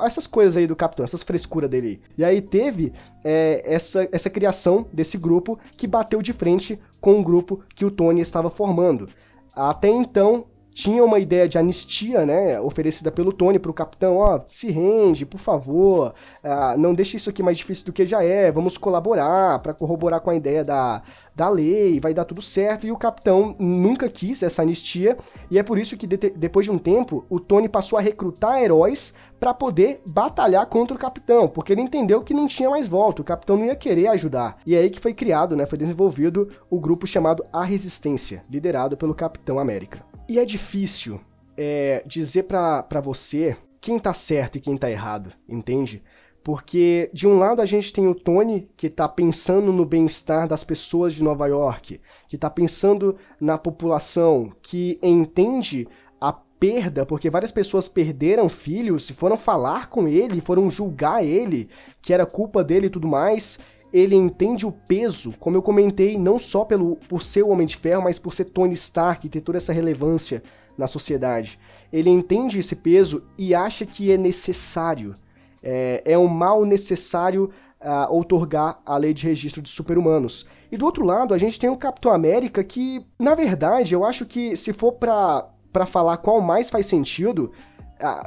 essas 0.06 0.28
coisas 0.28 0.58
aí 0.58 0.68
do 0.68 0.76
Capitão, 0.76 1.04
essas 1.06 1.24
frescuras 1.24 1.70
dele. 1.70 2.02
E 2.18 2.26
aí 2.26 2.42
teve 2.42 2.92
é, 3.24 3.64
essa, 3.66 4.08
essa 4.12 4.30
criação 4.30 4.86
desse 4.92 5.18
grupo 5.18 5.58
que 5.78 5.88
bateu 5.88 6.22
de 6.22 6.34
frente 6.34 6.80
com 7.00 7.20
o 7.20 7.24
grupo 7.24 7.64
que 7.74 7.86
o 7.86 7.92
Tony 7.92 8.20
estava 8.20 8.50
formando. 8.50 9.08
Até 9.56 9.88
então, 9.88 10.46
tinha 10.78 11.04
uma 11.04 11.18
ideia 11.18 11.50
de 11.50 11.58
anistia, 11.58 12.24
né, 12.24 12.62
oferecida 12.62 13.12
pelo 13.12 13.34
Tony 13.34 13.58
para 13.58 13.72
o 13.72 13.74
capitão, 13.74 14.18
ó, 14.18 14.36
oh, 14.36 14.42
se 14.48 14.70
rende, 14.70 15.26
por 15.26 15.40
favor, 15.40 16.14
uh, 16.44 16.78
não 16.78 16.94
deixe 16.94 17.18
isso 17.18 17.32
aqui 17.32 17.42
mais 17.42 17.58
difícil 17.58 17.84
do 17.88 17.92
que 17.92 18.06
já 18.06 18.24
é, 18.24 18.52
vamos 18.52 18.78
colaborar 18.78 19.58
para 19.58 19.74
corroborar 19.74 20.22
com 20.22 20.30
a 20.30 20.36
ideia 20.36 20.64
da, 20.64 21.02
da 21.36 21.50
lei, 21.50 22.00
vai 22.00 22.14
dar 22.14 22.26
tudo 22.26 22.44
certo, 22.44 22.86
e 22.86 22.92
o 22.92 22.96
capitão 22.96 23.56
nunca 23.58 24.08
quis 24.08 24.44
essa 24.44 24.62
anistia, 24.62 25.18
e 25.50 25.58
é 25.58 25.64
por 25.64 25.80
isso 25.80 25.98
que 25.98 26.06
de 26.06 26.16
depois 26.16 26.68
de 26.68 26.72
um 26.72 26.78
tempo, 26.78 27.26
o 27.28 27.40
Tony 27.40 27.68
passou 27.68 27.98
a 27.98 28.02
recrutar 28.02 28.62
heróis 28.62 29.16
para 29.40 29.56
poder 29.56 30.00
batalhar 30.06 30.68
contra 30.68 30.96
o 30.96 31.00
capitão, 31.00 31.48
porque 31.48 31.74
ele 31.74 31.82
entendeu 31.82 32.22
que 32.22 32.36
não 32.36 32.46
tinha 32.46 32.70
mais 32.70 32.88
volta, 32.88 33.24
o 33.24 33.26
capitão 33.26 33.58
não 33.58 33.66
ia 33.66 33.76
querer 33.76 34.10
ajudar. 34.10 34.58
E 34.64 34.76
é 34.76 34.78
aí 34.78 34.92
que 34.92 35.00
foi 35.00 35.16
criado, 35.16 35.56
né, 35.56 35.66
foi 35.66 35.80
desenvolvido 35.80 36.48
o 36.70 36.80
grupo 36.80 37.08
chamado 37.08 37.44
A 37.52 37.64
Resistência, 37.64 38.44
liderado 38.48 38.96
pelo 38.96 39.16
Capitão 39.16 39.58
América. 39.58 40.06
E 40.30 40.40
é 40.40 40.46
difícil 40.46 41.22
é, 41.56 42.04
dizer 42.06 42.44
para 42.44 43.02
você 43.02 43.56
quem 43.80 43.98
tá 43.98 44.14
certo 44.14 44.58
e 44.58 44.62
quem 44.62 44.76
tá 44.76 44.92
errado, 44.92 45.32
entende? 45.48 46.04
Porque 46.44 47.10
de 47.14 47.28
um 47.28 47.38
lado 47.38 47.62
a 47.62 47.66
gente 47.66 47.94
tem 47.94 48.08
o 48.08 48.16
Tony 48.16 48.70
que 48.76 48.90
tá 48.90 49.08
pensando 49.08 49.72
no 49.72 49.86
bem-estar 49.86 50.48
das 50.48 50.64
pessoas 50.64 51.14
de 51.14 51.24
Nova 51.24 51.48
York, 51.48 52.00
que 52.28 52.38
tá 52.38 52.50
pensando 52.50 53.16
na 53.40 53.58
população, 53.58 54.52
que 54.62 55.00
entende 55.02 55.88
a 56.20 56.34
perda, 56.34 57.06
porque 57.06 57.30
várias 57.30 57.52
pessoas 57.52 57.88
perderam 57.88 58.50
filhos 58.50 59.10
foram 59.10 59.38
falar 59.38 59.88
com 59.88 60.08
ele, 60.08 60.42
foram 60.42 60.70
julgar 60.70 61.24
ele, 61.24 61.70
que 62.02 62.14
era 62.14 62.26
culpa 62.26 62.64
dele 62.64 62.88
e 62.88 62.90
tudo 62.90 63.08
mais. 63.08 63.60
Ele 63.98 64.16
entende 64.16 64.64
o 64.64 64.72
peso, 64.72 65.34
como 65.40 65.58
eu 65.58 65.62
comentei, 65.62 66.20
não 66.20 66.38
só 66.38 66.64
pelo, 66.64 66.98
por 67.10 67.24
ser 67.24 67.42
o 67.42 67.50
Homem 67.50 67.66
de 67.66 67.76
Ferro, 67.76 68.04
mas 68.04 68.20
por 68.20 68.32
ser 68.32 68.46
Tony 68.46 68.76
Stark 68.76 69.26
e 69.26 69.30
ter 69.30 69.42
toda 69.42 69.58
essa 69.58 69.74
relevância 69.74 70.44
na 70.78 70.86
sociedade. 70.86 71.60
Ele 71.92 72.12
entende 72.12 72.60
esse 72.60 72.76
peso 72.76 73.24
e 73.40 73.56
acha 73.56 73.88
que 73.88 74.12
é 74.12 74.18
necessário. 74.18 75.16
É, 75.64 76.04
é 76.06 76.18
um 76.18 76.28
mal 76.28 76.64
necessário 76.64 77.50
uh, 77.82 78.14
outorgar 78.14 78.80
a 78.86 78.98
lei 78.98 79.16
de 79.16 79.26
registro 79.26 79.64
de 79.64 79.70
super-humanos. 79.70 80.46
E 80.72 80.78
do 80.78 80.86
outro 80.86 81.04
lado, 81.04 81.34
a 81.34 81.38
gente 81.40 81.60
tem 81.60 81.70
o 81.70 81.76
Capitão 81.76 82.12
América 82.12 82.64
que, 82.64 83.04
na 83.18 83.34
verdade, 83.34 83.96
eu 83.96 84.06
acho 84.06 84.28
que 84.28 84.56
se 84.56 84.74
for 84.74 84.92
pra 84.92 85.50
falar 85.88 86.18
qual 86.18 86.40
mais 86.40 86.70
faz 86.70 86.86
sentido, 86.86 87.52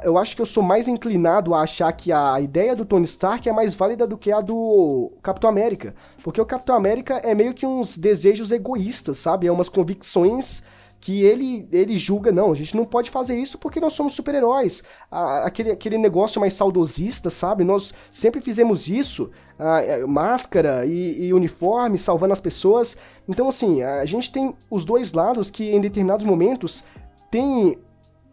eu 0.03 0.17
acho 0.17 0.35
que 0.35 0.41
eu 0.41 0.45
sou 0.45 0.61
mais 0.61 0.87
inclinado 0.87 1.53
a 1.53 1.61
achar 1.61 1.91
que 1.93 2.11
a 2.11 2.39
ideia 2.41 2.75
do 2.75 2.85
Tony 2.85 3.05
Stark 3.05 3.47
é 3.47 3.53
mais 3.53 3.73
válida 3.73 4.05
do 4.05 4.17
que 4.17 4.31
a 4.31 4.41
do 4.41 5.11
Capitão 5.21 5.49
América. 5.49 5.95
Porque 6.23 6.41
o 6.41 6.45
Capitão 6.45 6.75
América 6.75 7.21
é 7.23 7.33
meio 7.33 7.53
que 7.53 7.65
uns 7.65 7.97
desejos 7.97 8.51
egoístas, 8.51 9.17
sabe? 9.17 9.47
É 9.47 9.51
umas 9.51 9.69
convicções 9.69 10.61
que 11.01 11.23
ele, 11.23 11.67
ele 11.71 11.97
julga, 11.97 12.31
não, 12.31 12.51
a 12.51 12.55
gente 12.55 12.77
não 12.77 12.85
pode 12.85 13.09
fazer 13.09 13.35
isso 13.35 13.57
porque 13.57 13.79
nós 13.79 13.93
somos 13.93 14.13
super-heróis. 14.13 14.83
Aquele, 15.09 15.71
aquele 15.71 15.97
negócio 15.97 16.39
mais 16.39 16.53
saudosista, 16.53 17.29
sabe? 17.29 17.63
Nós 17.63 17.91
sempre 18.11 18.39
fizemos 18.39 18.87
isso, 18.87 19.31
a, 19.57 20.05
máscara 20.05 20.85
e, 20.85 21.25
e, 21.25 21.33
uniforme 21.33 21.97
salvando 21.97 22.33
as 22.33 22.39
pessoas. 22.39 22.95
Então, 23.27 23.49
assim, 23.49 23.81
a 23.81 24.05
gente 24.05 24.31
tem 24.31 24.55
os 24.69 24.85
dois 24.85 25.11
lados 25.13 25.49
que 25.49 25.71
em 25.71 25.81
determinados 25.81 26.25
momentos 26.25 26.83
têm 27.31 27.79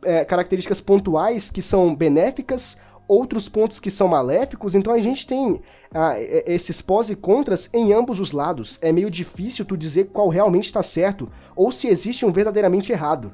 é, 0.05 0.25
características 0.25 0.81
pontuais 0.81 1.51
que 1.51 1.63
são 1.63 1.95
benéficas, 1.95 2.79
outros 3.09 3.49
pontos 3.49 3.81
que 3.81 3.91
são 3.91 4.07
maléficos, 4.07 4.75
então 4.75 4.93
a 4.93 5.01
gente 5.01 5.27
tem 5.27 5.61
ah, 5.95 6.15
esses 6.47 6.83
pós 6.83 7.09
e 7.09 7.17
contras 7.17 7.71
em 7.73 7.93
ambos 7.93 8.21
os 8.21 8.33
lados. 8.33 8.79
É 8.83 8.93
meio 8.93 9.11
difícil 9.11 9.65
tu 9.65 9.77
dizer 9.77 10.11
qual 10.13 10.29
realmente 10.29 10.67
está 10.67 10.83
certo, 10.83 11.31
ou 11.57 11.73
se 11.73 11.89
existe 11.89 12.27
um 12.27 12.31
verdadeiramente 12.31 12.93
errado. 12.93 13.33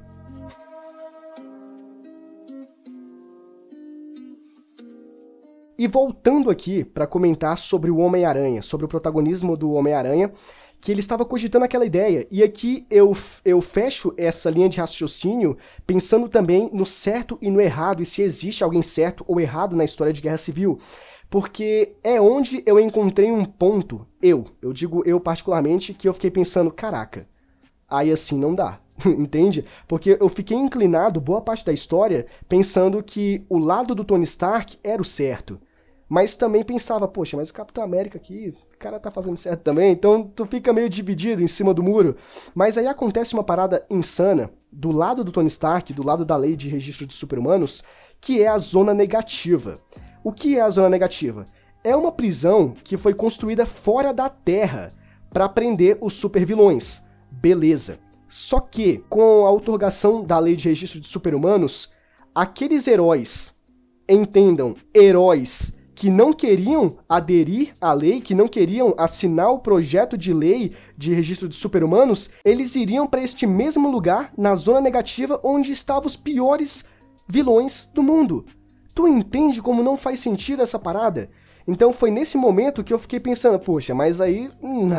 E 5.77 5.89
voltando 5.89 6.51
aqui 6.51 6.85
para 6.85 7.05
comentar 7.05 7.59
sobre 7.59 7.91
o 7.91 7.99
Homem-Aranha, 7.99 8.63
sobre 8.63 8.87
o 8.87 8.89
protagonismo 8.89 9.57
do 9.57 9.73
Homem-Aranha, 9.73 10.31
que 10.85 10.93
ele 10.93 11.01
estava 11.01 11.25
cogitando 11.25 11.65
aquela 11.65 11.87
ideia. 11.87 12.27
E 12.31 12.43
aqui 12.43 12.87
eu, 12.91 13.17
eu 13.43 13.59
fecho 13.63 14.13
essa 14.19 14.51
linha 14.51 14.69
de 14.69 14.79
raciocínio 14.79 15.57
pensando 15.87 16.29
também 16.29 16.69
no 16.75 16.85
certo 16.85 17.39
e 17.41 17.51
no 17.51 17.59
errado, 17.59 18.03
e 18.03 18.07
se 18.07 18.21
existe 18.21 18.63
alguém 18.63 18.83
certo 18.83 19.25
ou 19.27 19.41
errado 19.41 19.75
na 19.75 19.83
história 19.83 20.13
de 20.13 20.21
guerra 20.21 20.37
civil. 20.37 20.79
Porque 21.31 21.95
é 22.05 22.21
onde 22.21 22.63
eu 22.67 22.79
encontrei 22.79 23.33
um 23.33 23.47
ponto, 23.47 24.07
eu, 24.21 24.45
eu 24.61 24.75
digo 24.75 25.03
eu 25.07 25.19
particularmente, 25.19 25.95
que 25.95 26.07
eu 26.07 26.13
fiquei 26.13 26.31
pensando, 26.31 26.71
caraca, 26.71 27.27
aí 27.89 28.13
assim 28.13 28.39
não 28.39 28.55
dá. 28.55 28.79
Entende? 29.07 29.65
Porque 29.89 30.19
eu 30.21 30.29
fiquei 30.29 30.59
inclinado 30.59 31.19
boa 31.19 31.41
parte 31.41 31.65
da 31.65 31.73
história 31.73 32.27
pensando 32.47 33.03
que 33.03 33.43
o 33.49 33.57
lado 33.57 33.95
do 33.95 34.05
Tony 34.05 34.25
Stark 34.25 34.79
era 34.85 35.01
o 35.01 35.05
certo. 35.05 35.59
Mas 36.09 36.37
também 36.37 36.63
pensava, 36.63 37.09
poxa, 37.09 37.37
mas 37.37 37.51
o 37.51 37.55
Capitão 37.55 37.83
América 37.83 38.19
aqui, 38.19 38.55
o 38.75 38.79
cara 38.79 39.01
tá 39.01 39.11
fazendo 39.11 39.37
certo 39.37 39.63
também, 39.63 39.93
então 39.93 40.23
tu 40.23 40.45
fica 40.45 40.73
meio 40.73 40.89
dividido 40.89 41.43
em 41.43 41.47
cima 41.47 41.73
do 41.73 41.83
muro. 41.83 42.17
Mas 42.55 42.77
aí 42.77 42.87
acontece 42.87 43.35
uma 43.35 43.43
parada 43.43 43.85
insana 43.91 44.51
do 44.71 44.91
lado 44.91 45.25
do 45.25 45.33
Tony 45.33 45.49
Stark, 45.49 45.93
do 45.93 46.03
lado 46.03 46.25
da 46.25 46.37
lei 46.37 46.57
de 46.57 46.69
registro 46.69 47.07
de 47.07 47.15
super-humanos, 47.15 47.83
que 48.21 48.43
é 48.43 48.49
a 48.49 48.59
zona 48.59 48.93
negativa. 48.93 49.81
O 50.23 50.33
que 50.33 50.59
é 50.59 50.61
a 50.61 50.71
zona 50.71 50.89
negativa? 50.89 51.47
É 51.83 51.97
uma 51.97 52.13
prisão 52.13 52.75
que 52.85 52.97
foi 52.97 53.15
construída 53.15 53.67
fora 53.67 54.13
da 54.13 54.29
Terra 54.29 54.95
para 55.33 55.49
prender 55.49 55.99
os 56.01 56.13
supervilões. 56.15 57.03
Beleza. 57.31 57.99
Só 58.29 58.59
que, 58.61 59.05
com 59.09 59.47
a 59.47 59.51
outorgação 59.51 60.25
da 60.25 60.39
lei 60.39 60.57
de 60.57 60.69
registro 60.69 60.99
de 60.99 61.07
super-humanos, 61.07 61.93
aqueles 62.35 62.89
heróis, 62.89 63.55
entendam, 64.09 64.75
heróis 64.95 65.75
que 66.05 66.11
não 66.11 66.35
queriam 66.35 66.99
aderir 67.09 67.75
à 67.81 67.95
lei, 67.95 68.21
que 68.21 68.35
não 68.35 68.47
queriam 68.47 68.95
assinar 68.99 69.51
o 69.51 69.59
projeto 69.59 70.19
de 70.19 70.35
lei 70.35 70.73
de 70.99 71.15
registro 71.15 71.49
de 71.49 71.55
super-humanos, 71.55 72.29
eles 72.45 72.77
iriam 72.77 73.07
para 73.07 73.23
este 73.23 73.47
mesmo 73.47 73.91
lugar, 73.91 74.31
na 74.37 74.55
zona 74.55 74.83
negativa, 74.83 75.41
onde 75.43 75.73
estavam 75.73 76.05
os 76.05 76.15
piores 76.15 76.85
vilões 77.27 77.89
do 77.95 78.03
mundo. 78.03 78.45
Tu 78.95 79.09
entende 79.09 79.63
como 79.63 79.83
não 79.83 79.97
faz 79.97 80.21
sentido 80.21 80.63
essa 80.63 80.79
parada? 80.79 81.31
Então 81.67 81.93
foi 81.95 82.11
nesse 82.11 82.37
momento 82.37 82.85
que 82.85 82.93
eu 82.93 82.99
fiquei 82.99 83.19
pensando, 83.19 83.59
poxa, 83.59 83.95
mas 83.95 84.21
aí, 84.21 84.51
hum, 84.63 84.91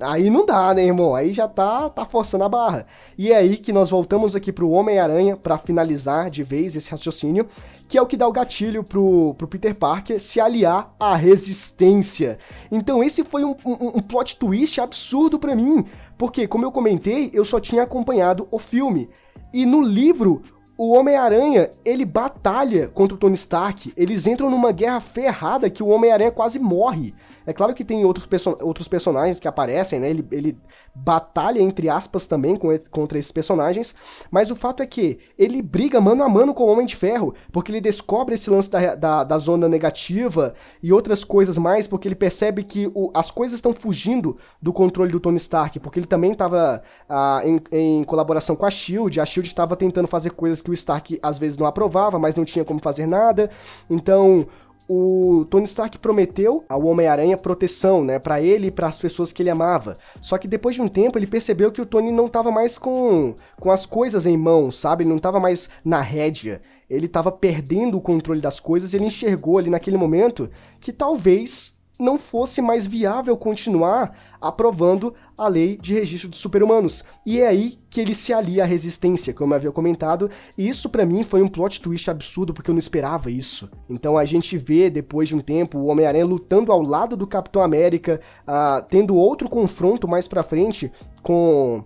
aí 0.00 0.30
não 0.30 0.44
dá, 0.44 0.74
né, 0.74 0.84
irmão? 0.84 1.14
Aí 1.14 1.32
já 1.32 1.46
tá, 1.46 1.88
tá 1.88 2.04
forçando 2.04 2.42
a 2.42 2.48
barra. 2.48 2.86
E 3.16 3.32
é 3.32 3.36
aí 3.36 3.56
que 3.56 3.72
nós 3.72 3.90
voltamos 3.90 4.34
aqui 4.34 4.52
pro 4.52 4.70
Homem-Aranha 4.70 5.36
para 5.36 5.56
finalizar 5.56 6.28
de 6.28 6.42
vez 6.42 6.74
esse 6.74 6.90
raciocínio, 6.90 7.46
que 7.86 7.96
é 7.96 8.02
o 8.02 8.06
que 8.06 8.16
dá 8.16 8.26
o 8.26 8.32
gatilho 8.32 8.82
pro, 8.82 9.34
pro 9.34 9.46
Peter 9.46 9.74
Parker 9.74 10.18
se 10.18 10.40
aliar 10.40 10.92
à 10.98 11.14
resistência. 11.14 12.36
Então 12.70 13.02
esse 13.02 13.22
foi 13.22 13.44
um, 13.44 13.54
um, 13.64 13.86
um 13.96 14.00
plot 14.00 14.36
twist 14.36 14.80
absurdo 14.80 15.38
para 15.38 15.54
mim, 15.54 15.84
porque 16.16 16.48
como 16.48 16.64
eu 16.64 16.72
comentei, 16.72 17.30
eu 17.32 17.44
só 17.44 17.60
tinha 17.60 17.84
acompanhado 17.84 18.48
o 18.50 18.58
filme. 18.58 19.08
E 19.54 19.64
no 19.64 19.80
livro, 19.80 20.42
o 20.78 20.92
Homem-Aranha, 20.92 21.72
ele 21.84 22.04
batalha 22.04 22.86
contra 22.86 23.16
o 23.16 23.18
Tony 23.18 23.34
Stark, 23.34 23.92
eles 23.96 24.28
entram 24.28 24.48
numa 24.48 24.70
guerra 24.70 25.00
ferrada 25.00 25.68
que 25.68 25.82
o 25.82 25.88
Homem-Aranha 25.88 26.30
quase 26.30 26.60
morre. 26.60 27.12
É 27.48 27.52
claro 27.54 27.72
que 27.72 27.82
tem 27.82 28.04
outros, 28.04 28.28
outros 28.60 28.86
personagens 28.88 29.40
que 29.40 29.48
aparecem, 29.48 29.98
né? 29.98 30.10
Ele, 30.10 30.22
ele 30.30 30.58
batalha, 30.94 31.62
entre 31.62 31.88
aspas, 31.88 32.26
também 32.26 32.54
com, 32.54 32.68
contra 32.90 33.18
esses 33.18 33.32
personagens, 33.32 33.94
mas 34.30 34.50
o 34.50 34.56
fato 34.56 34.82
é 34.82 34.86
que 34.86 35.18
ele 35.38 35.62
briga 35.62 35.98
mano 35.98 36.22
a 36.22 36.28
mano 36.28 36.52
com 36.52 36.64
o 36.64 36.66
Homem 36.66 36.84
de 36.84 36.94
Ferro, 36.94 37.34
porque 37.50 37.72
ele 37.72 37.80
descobre 37.80 38.34
esse 38.34 38.50
lance 38.50 38.70
da, 38.70 38.94
da, 38.94 39.24
da 39.24 39.38
zona 39.38 39.66
negativa 39.66 40.52
e 40.82 40.92
outras 40.92 41.24
coisas 41.24 41.56
mais, 41.56 41.86
porque 41.86 42.06
ele 42.06 42.14
percebe 42.14 42.62
que 42.62 42.92
o, 42.94 43.10
as 43.14 43.30
coisas 43.30 43.54
estão 43.54 43.72
fugindo 43.72 44.36
do 44.60 44.70
controle 44.70 45.10
do 45.10 45.18
Tony 45.18 45.38
Stark, 45.38 45.80
porque 45.80 46.00
ele 46.00 46.06
também 46.06 46.32
estava 46.32 46.82
ah, 47.08 47.40
em, 47.46 47.62
em 47.72 48.04
colaboração 48.04 48.56
com 48.56 48.66
a 48.66 48.70
SHIELD, 48.70 49.22
a 49.22 49.24
SHIELD 49.24 49.48
estava 49.48 49.74
tentando 49.74 50.06
fazer 50.06 50.32
coisas 50.32 50.60
que 50.60 50.70
o 50.70 50.74
Stark 50.74 51.18
às 51.22 51.38
vezes 51.38 51.56
não 51.56 51.66
aprovava, 51.66 52.18
mas 52.18 52.36
não 52.36 52.44
tinha 52.44 52.62
como 52.62 52.78
fazer 52.78 53.06
nada, 53.06 53.48
então 53.88 54.46
o 54.88 55.44
Tony 55.50 55.64
Stark 55.64 55.98
prometeu 55.98 56.64
ao 56.68 56.84
Homem-Aranha 56.86 57.36
proteção, 57.36 58.02
né, 58.02 58.18
para 58.18 58.40
ele 58.40 58.68
e 58.68 58.70
para 58.70 58.88
as 58.88 58.98
pessoas 58.98 59.30
que 59.30 59.42
ele 59.42 59.50
amava. 59.50 59.98
Só 60.20 60.38
que 60.38 60.48
depois 60.48 60.74
de 60.74 60.82
um 60.82 60.88
tempo 60.88 61.18
ele 61.18 61.26
percebeu 61.26 61.70
que 61.70 61.82
o 61.82 61.86
Tony 61.86 62.10
não 62.10 62.26
estava 62.26 62.50
mais 62.50 62.78
com, 62.78 63.36
com 63.60 63.70
as 63.70 63.84
coisas 63.84 64.24
em 64.24 64.36
mãos, 64.36 64.78
sabe? 64.78 65.02
Ele 65.02 65.10
não 65.10 65.18
estava 65.18 65.38
mais 65.38 65.68
na 65.84 66.00
rédea. 66.00 66.60
Ele 66.88 67.04
estava 67.04 67.30
perdendo 67.30 67.98
o 67.98 68.00
controle 68.00 68.40
das 68.40 68.58
coisas 68.58 68.92
e 68.92 68.96
ele 68.96 69.04
enxergou 69.04 69.58
ali 69.58 69.68
naquele 69.68 69.98
momento 69.98 70.50
que 70.80 70.90
talvez 70.90 71.77
não 71.98 72.18
fosse 72.18 72.62
mais 72.62 72.86
viável 72.86 73.36
continuar 73.36 74.16
aprovando 74.40 75.12
a 75.36 75.48
lei 75.48 75.76
de 75.76 75.94
registro 75.94 76.30
de 76.30 76.36
super-humanos. 76.36 77.04
E 77.26 77.40
é 77.40 77.48
aí 77.48 77.78
que 77.90 78.00
ele 78.00 78.14
se 78.14 78.32
alia 78.32 78.62
à 78.62 78.66
resistência, 78.66 79.34
como 79.34 79.52
eu 79.52 79.56
havia 79.56 79.72
comentado, 79.72 80.30
e 80.56 80.68
isso 80.68 80.88
para 80.88 81.04
mim 81.04 81.24
foi 81.24 81.42
um 81.42 81.48
plot 81.48 81.80
twist 81.80 82.08
absurdo, 82.08 82.54
porque 82.54 82.70
eu 82.70 82.74
não 82.74 82.78
esperava 82.78 83.30
isso. 83.30 83.68
Então 83.88 84.16
a 84.16 84.24
gente 84.24 84.56
vê, 84.56 84.88
depois 84.88 85.28
de 85.28 85.34
um 85.34 85.40
tempo, 85.40 85.78
o 85.78 85.86
Homem-Aranha 85.86 86.24
lutando 86.24 86.70
ao 86.70 86.82
lado 86.82 87.16
do 87.16 87.26
Capitão 87.26 87.62
América, 87.62 88.20
uh, 88.46 88.84
tendo 88.88 89.16
outro 89.16 89.48
confronto 89.48 90.06
mais 90.06 90.28
pra 90.28 90.42
frente 90.42 90.92
com 91.22 91.84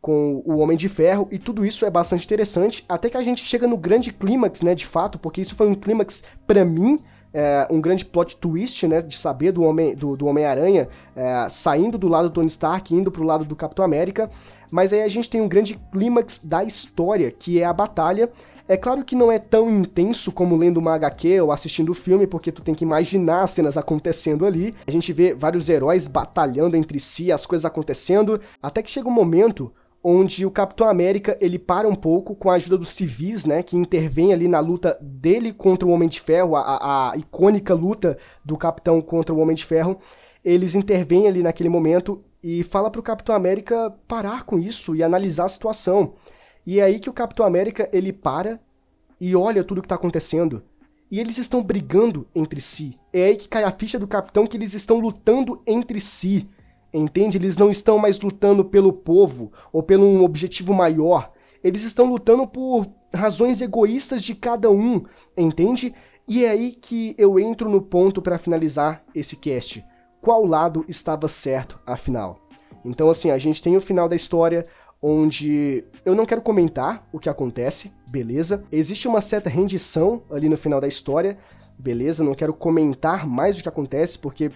com 0.00 0.42
o 0.46 0.60
Homem 0.60 0.76
de 0.76 0.88
Ferro, 0.88 1.26
e 1.28 1.38
tudo 1.38 1.66
isso 1.66 1.84
é 1.84 1.90
bastante 1.90 2.24
interessante, 2.24 2.84
até 2.88 3.10
que 3.10 3.16
a 3.16 3.22
gente 3.22 3.44
chega 3.44 3.66
no 3.66 3.76
grande 3.76 4.12
clímax, 4.12 4.62
né, 4.62 4.72
de 4.72 4.86
fato, 4.86 5.18
porque 5.18 5.40
isso 5.40 5.56
foi 5.56 5.66
um 5.66 5.74
clímax 5.74 6.22
para 6.46 6.64
mim 6.64 7.00
é, 7.32 7.66
um 7.70 7.80
grande 7.80 8.04
plot 8.04 8.36
twist, 8.36 8.86
né, 8.86 9.00
de 9.00 9.16
saber 9.16 9.52
do 9.52 9.62
Homem-Aranha 9.62 9.96
do, 9.96 10.16
do 10.16 10.26
Homem 10.26 10.44
é, 11.16 11.48
saindo 11.48 11.98
do 11.98 12.08
lado 12.08 12.28
do 12.28 12.34
Tony 12.34 12.46
Stark, 12.48 12.94
indo 12.94 13.10
pro 13.10 13.24
lado 13.24 13.44
do 13.44 13.56
Capitão 13.56 13.84
América, 13.84 14.30
mas 14.70 14.92
aí 14.92 15.02
a 15.02 15.08
gente 15.08 15.30
tem 15.30 15.40
um 15.40 15.48
grande 15.48 15.78
clímax 15.92 16.40
da 16.44 16.62
história, 16.62 17.30
que 17.30 17.60
é 17.60 17.64
a 17.64 17.72
batalha. 17.72 18.30
É 18.70 18.76
claro 18.76 19.02
que 19.02 19.16
não 19.16 19.32
é 19.32 19.38
tão 19.38 19.70
intenso 19.70 20.30
como 20.30 20.54
lendo 20.54 20.76
uma 20.76 20.92
HQ 20.94 21.40
ou 21.40 21.50
assistindo 21.50 21.88
o 21.88 21.94
filme, 21.94 22.26
porque 22.26 22.52
tu 22.52 22.60
tem 22.60 22.74
que 22.74 22.84
imaginar 22.84 23.42
as 23.42 23.52
cenas 23.52 23.78
acontecendo 23.78 24.44
ali. 24.44 24.74
A 24.86 24.90
gente 24.90 25.10
vê 25.10 25.34
vários 25.34 25.70
heróis 25.70 26.06
batalhando 26.06 26.76
entre 26.76 27.00
si, 27.00 27.32
as 27.32 27.46
coisas 27.46 27.64
acontecendo, 27.64 28.38
até 28.62 28.82
que 28.82 28.90
chega 28.90 29.08
um 29.08 29.12
momento 29.12 29.72
onde 30.02 30.46
o 30.46 30.50
Capitão 30.50 30.88
América 30.88 31.36
ele 31.40 31.58
para 31.58 31.88
um 31.88 31.94
pouco 31.94 32.34
com 32.34 32.50
a 32.50 32.54
ajuda 32.54 32.78
dos 32.78 32.90
civis, 32.90 33.44
né, 33.44 33.62
que 33.62 33.76
intervém 33.76 34.32
ali 34.32 34.46
na 34.46 34.60
luta 34.60 34.96
dele 35.00 35.52
contra 35.52 35.88
o 35.88 35.90
Homem 35.90 36.08
de 36.08 36.20
Ferro, 36.20 36.56
a, 36.56 37.10
a 37.10 37.16
icônica 37.16 37.74
luta 37.74 38.16
do 38.44 38.56
Capitão 38.56 39.00
contra 39.00 39.34
o 39.34 39.38
Homem 39.38 39.56
de 39.56 39.64
Ferro. 39.64 39.98
Eles 40.44 40.74
intervêm 40.74 41.26
ali 41.26 41.42
naquele 41.42 41.68
momento 41.68 42.24
e 42.42 42.62
fala 42.62 42.90
para 42.90 43.00
o 43.00 43.04
Capitão 43.04 43.34
América 43.34 43.90
parar 44.06 44.44
com 44.44 44.58
isso 44.58 44.94
e 44.94 45.02
analisar 45.02 45.44
a 45.44 45.48
situação. 45.48 46.14
E 46.64 46.80
é 46.80 46.84
aí 46.84 47.00
que 47.00 47.10
o 47.10 47.14
Capitão 47.14 47.44
América 47.44 47.88
ele 47.92 48.12
para 48.12 48.60
e 49.20 49.34
olha 49.34 49.64
tudo 49.64 49.78
o 49.78 49.80
que 49.82 49.86
está 49.86 49.96
acontecendo. 49.96 50.62
E 51.10 51.18
eles 51.18 51.38
estão 51.38 51.62
brigando 51.62 52.26
entre 52.34 52.60
si. 52.60 52.98
É 53.12 53.24
aí 53.24 53.36
que 53.36 53.48
cai 53.48 53.64
a 53.64 53.72
ficha 53.72 53.98
do 53.98 54.06
Capitão 54.06 54.46
que 54.46 54.56
eles 54.56 54.74
estão 54.74 54.98
lutando 54.98 55.62
entre 55.66 55.98
si. 55.98 56.48
Entende? 56.98 57.38
Eles 57.38 57.56
não 57.56 57.70
estão 57.70 57.98
mais 57.98 58.18
lutando 58.20 58.64
pelo 58.64 58.92
povo 58.92 59.52
ou 59.72 59.82
pelo 59.82 60.04
um 60.04 60.24
objetivo 60.24 60.74
maior. 60.74 61.30
Eles 61.62 61.82
estão 61.84 62.06
lutando 62.06 62.46
por 62.46 62.86
razões 63.14 63.60
egoístas 63.60 64.20
de 64.20 64.34
cada 64.34 64.70
um, 64.70 65.04
entende? 65.36 65.94
E 66.26 66.44
é 66.44 66.50
aí 66.50 66.72
que 66.72 67.14
eu 67.16 67.38
entro 67.38 67.68
no 67.68 67.80
ponto 67.80 68.20
para 68.20 68.38
finalizar 68.38 69.02
esse 69.14 69.36
cast. 69.36 69.84
Qual 70.20 70.44
lado 70.44 70.84
estava 70.88 71.26
certo, 71.26 71.80
afinal? 71.86 72.40
Então, 72.84 73.08
assim, 73.08 73.30
a 73.30 73.38
gente 73.38 73.62
tem 73.62 73.76
o 73.76 73.80
final 73.80 74.08
da 74.08 74.16
história 74.16 74.66
onde 75.00 75.84
eu 76.04 76.14
não 76.14 76.26
quero 76.26 76.42
comentar 76.42 77.08
o 77.12 77.18
que 77.18 77.28
acontece, 77.28 77.92
beleza? 78.06 78.64
Existe 78.70 79.06
uma 79.06 79.20
certa 79.20 79.48
rendição 79.48 80.22
ali 80.30 80.48
no 80.48 80.56
final 80.56 80.80
da 80.80 80.88
história, 80.88 81.38
beleza? 81.78 82.24
Não 82.24 82.34
quero 82.34 82.52
comentar 82.52 83.26
mais 83.26 83.58
o 83.58 83.62
que 83.62 83.68
acontece 83.68 84.18
porque 84.18 84.50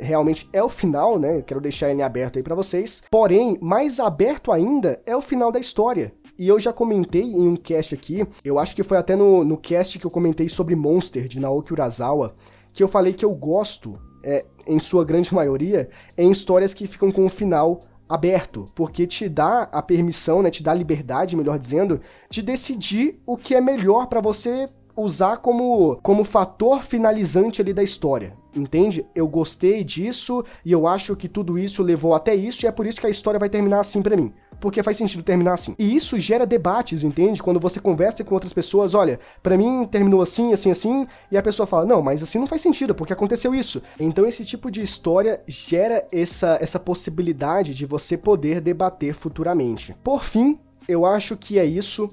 realmente 0.00 0.48
é 0.52 0.62
o 0.62 0.68
final, 0.68 1.18
né? 1.18 1.38
Eu 1.38 1.42
quero 1.42 1.60
deixar 1.60 1.90
ele 1.90 2.02
aberto 2.02 2.36
aí 2.36 2.42
para 2.42 2.54
vocês. 2.54 3.02
Porém, 3.10 3.58
mais 3.60 4.00
aberto 4.00 4.52
ainda 4.52 5.00
é 5.06 5.16
o 5.16 5.20
final 5.20 5.52
da 5.52 5.60
história. 5.60 6.12
E 6.38 6.48
eu 6.48 6.60
já 6.60 6.72
comentei 6.72 7.22
em 7.22 7.48
um 7.48 7.56
cast 7.56 7.94
aqui, 7.94 8.26
eu 8.44 8.58
acho 8.58 8.76
que 8.76 8.82
foi 8.82 8.98
até 8.98 9.16
no, 9.16 9.42
no 9.42 9.56
cast 9.56 9.98
que 9.98 10.04
eu 10.04 10.10
comentei 10.10 10.48
sobre 10.50 10.76
Monster, 10.76 11.26
de 11.26 11.40
Naoki 11.40 11.72
Urasawa, 11.72 12.36
que 12.74 12.82
eu 12.82 12.88
falei 12.88 13.14
que 13.14 13.24
eu 13.24 13.34
gosto, 13.34 13.98
é, 14.22 14.44
em 14.66 14.78
sua 14.78 15.02
grande 15.02 15.34
maioria, 15.34 15.88
em 16.16 16.30
histórias 16.30 16.74
que 16.74 16.86
ficam 16.86 17.10
com 17.10 17.24
o 17.24 17.30
final 17.30 17.86
aberto, 18.06 18.70
porque 18.74 19.06
te 19.06 19.28
dá 19.28 19.62
a 19.72 19.80
permissão, 19.80 20.42
né, 20.42 20.50
te 20.50 20.62
dá 20.62 20.72
a 20.72 20.74
liberdade, 20.74 21.36
melhor 21.36 21.58
dizendo, 21.58 22.00
de 22.28 22.42
decidir 22.42 23.20
o 23.26 23.36
que 23.36 23.54
é 23.54 23.60
melhor 23.60 24.06
para 24.06 24.20
você 24.20 24.68
usar 24.96 25.38
como, 25.38 25.96
como 26.02 26.24
fator 26.24 26.82
finalizante 26.82 27.60
ali 27.60 27.72
da 27.72 27.82
história. 27.82 28.36
Entende? 28.54 29.06
Eu 29.14 29.28
gostei 29.28 29.84
disso 29.84 30.42
e 30.64 30.72
eu 30.72 30.86
acho 30.86 31.14
que 31.14 31.28
tudo 31.28 31.58
isso 31.58 31.82
levou 31.82 32.14
até 32.14 32.34
isso 32.34 32.64
e 32.64 32.66
é 32.66 32.72
por 32.72 32.86
isso 32.86 32.98
que 32.98 33.06
a 33.06 33.10
história 33.10 33.38
vai 33.38 33.50
terminar 33.50 33.80
assim 33.80 34.00
para 34.00 34.16
mim 34.16 34.32
porque 34.60 34.82
faz 34.82 34.96
sentido 34.96 35.22
terminar 35.22 35.54
assim. 35.54 35.74
E 35.78 35.94
isso 35.94 36.18
gera 36.18 36.46
debates, 36.46 37.02
entende? 37.02 37.42
Quando 37.42 37.60
você 37.60 37.80
conversa 37.80 38.24
com 38.24 38.34
outras 38.34 38.52
pessoas, 38.52 38.94
olha, 38.94 39.20
para 39.42 39.56
mim 39.56 39.86
terminou 39.90 40.20
assim, 40.20 40.52
assim, 40.52 40.70
assim, 40.70 41.06
e 41.30 41.36
a 41.36 41.42
pessoa 41.42 41.66
fala, 41.66 41.84
não, 41.84 42.02
mas 42.02 42.22
assim 42.22 42.38
não 42.38 42.46
faz 42.46 42.62
sentido, 42.62 42.94
porque 42.94 43.12
aconteceu 43.12 43.54
isso. 43.54 43.82
Então 43.98 44.26
esse 44.26 44.44
tipo 44.44 44.70
de 44.70 44.82
história 44.82 45.42
gera 45.46 46.06
essa, 46.10 46.58
essa 46.60 46.80
possibilidade 46.80 47.74
de 47.74 47.86
você 47.86 48.16
poder 48.16 48.60
debater 48.60 49.14
futuramente. 49.14 49.94
Por 50.02 50.24
fim, 50.24 50.58
eu 50.88 51.04
acho 51.04 51.36
que 51.36 51.58
é 51.58 51.64
isso. 51.64 52.10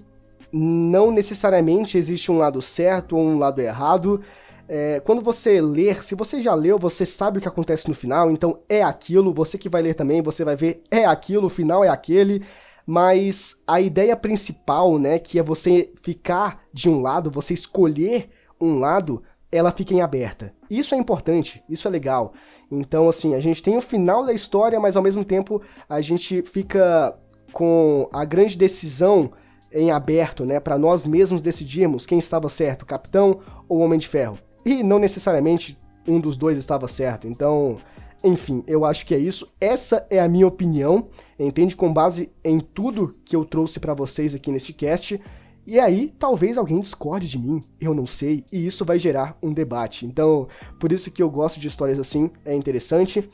Não 0.54 1.12
necessariamente 1.12 1.98
existe 1.98 2.32
um 2.32 2.38
lado 2.38 2.62
certo 2.62 3.18
ou 3.18 3.24
um 3.24 3.40
lado 3.40 3.60
errado. 3.60 4.22
É, 4.68 5.00
quando 5.00 5.22
você 5.22 5.60
ler, 5.60 6.04
se 6.04 6.14
você 6.14 6.40
já 6.40 6.54
leu, 6.54 6.78
você 6.78 7.06
sabe 7.06 7.40
o 7.40 7.42
que 7.42 7.48
acontece 7.48 7.88
no 7.88 7.96
final, 7.96 8.30
então 8.30 8.60
é 8.70 8.84
aquilo, 8.84 9.34
você 9.34 9.58
que 9.58 9.68
vai 9.68 9.82
ler 9.82 9.96
também, 9.96 10.22
você 10.22 10.46
vai 10.46 10.56
ver, 10.56 10.82
é 10.90 11.06
aquilo, 11.06 11.48
o 11.48 11.50
final 11.50 11.84
é 11.84 11.90
aquele, 11.90 12.42
mas 12.86 13.62
a 13.68 13.82
ideia 13.82 14.16
principal, 14.16 14.98
né, 14.98 15.20
que 15.20 15.38
é 15.38 15.44
você 15.44 15.92
ficar 16.02 16.64
de 16.72 16.90
um 16.90 17.02
lado, 17.02 17.32
você 17.32 17.54
escolher 17.54 18.30
um 18.60 18.80
lado, 18.80 19.22
ela 19.52 19.72
fica 19.72 19.94
em 19.94 20.02
aberta. 20.02 20.54
Isso 20.70 20.96
é 20.96 20.98
importante, 20.98 21.64
isso 21.70 21.88
é 21.88 21.92
legal. 21.92 22.34
Então, 22.72 23.10
assim, 23.10 23.36
a 23.36 23.40
gente 23.40 23.62
tem 23.62 23.76
o 23.76 23.82
final 23.82 24.26
da 24.26 24.34
história, 24.34 24.80
mas 24.80 24.96
ao 24.96 25.04
mesmo 25.04 25.26
tempo 25.26 25.62
a 25.90 26.00
gente 26.00 26.42
fica 26.42 27.18
com 27.52 28.10
a 28.12 28.24
grande 28.26 28.58
decisão 28.58 29.32
em 29.74 29.92
aberto, 29.92 30.46
né, 30.46 30.60
para 30.60 30.78
nós 30.78 31.08
mesmos 31.08 31.42
decidirmos 31.42 32.06
quem 32.06 32.20
estava 32.20 32.48
certo, 32.48 32.86
Capitão 32.86 33.40
ou 33.68 33.80
Homem 33.80 34.00
de 34.00 34.08
Ferro. 34.08 34.38
E 34.66 34.84
não 34.84 35.00
necessariamente 35.00 35.78
um 36.08 36.20
dos 36.20 36.38
dois 36.38 36.58
estava 36.58 36.88
certo. 36.88 37.28
Então, 37.28 37.78
enfim, 38.24 38.64
eu 38.68 38.86
acho 38.86 39.06
que 39.06 39.14
é 39.14 39.18
isso. 39.18 39.52
Essa 39.60 40.06
é 40.10 40.20
a 40.20 40.30
minha 40.30 40.48
opinião, 40.48 41.08
entende? 41.38 41.76
Com 41.76 41.92
base 41.92 42.32
em 42.44 42.60
tudo 42.60 43.16
que 43.26 43.36
eu 43.36 43.44
trouxe 43.44 43.80
para 43.80 43.94
vocês 43.94 44.34
aqui 44.34 44.52
neste 44.52 44.72
cast. 44.72 45.20
E 45.66 45.80
aí, 45.80 46.14
talvez 46.20 46.58
alguém 46.58 46.80
discorde 46.80 47.28
de 47.28 47.40
mim, 47.40 47.64
eu 47.80 47.94
não 47.94 48.06
sei, 48.06 48.46
e 48.52 48.66
isso 48.66 48.84
vai 48.84 49.00
gerar 49.00 49.38
um 49.42 49.54
debate. 49.54 50.06
Então, 50.06 50.48
por 50.80 50.92
isso 50.92 51.10
que 51.10 51.24
eu 51.24 51.30
gosto 51.30 51.60
de 51.60 51.68
histórias 51.68 52.00
assim, 52.00 52.30
é 52.46 52.54
interessante. 52.54 53.30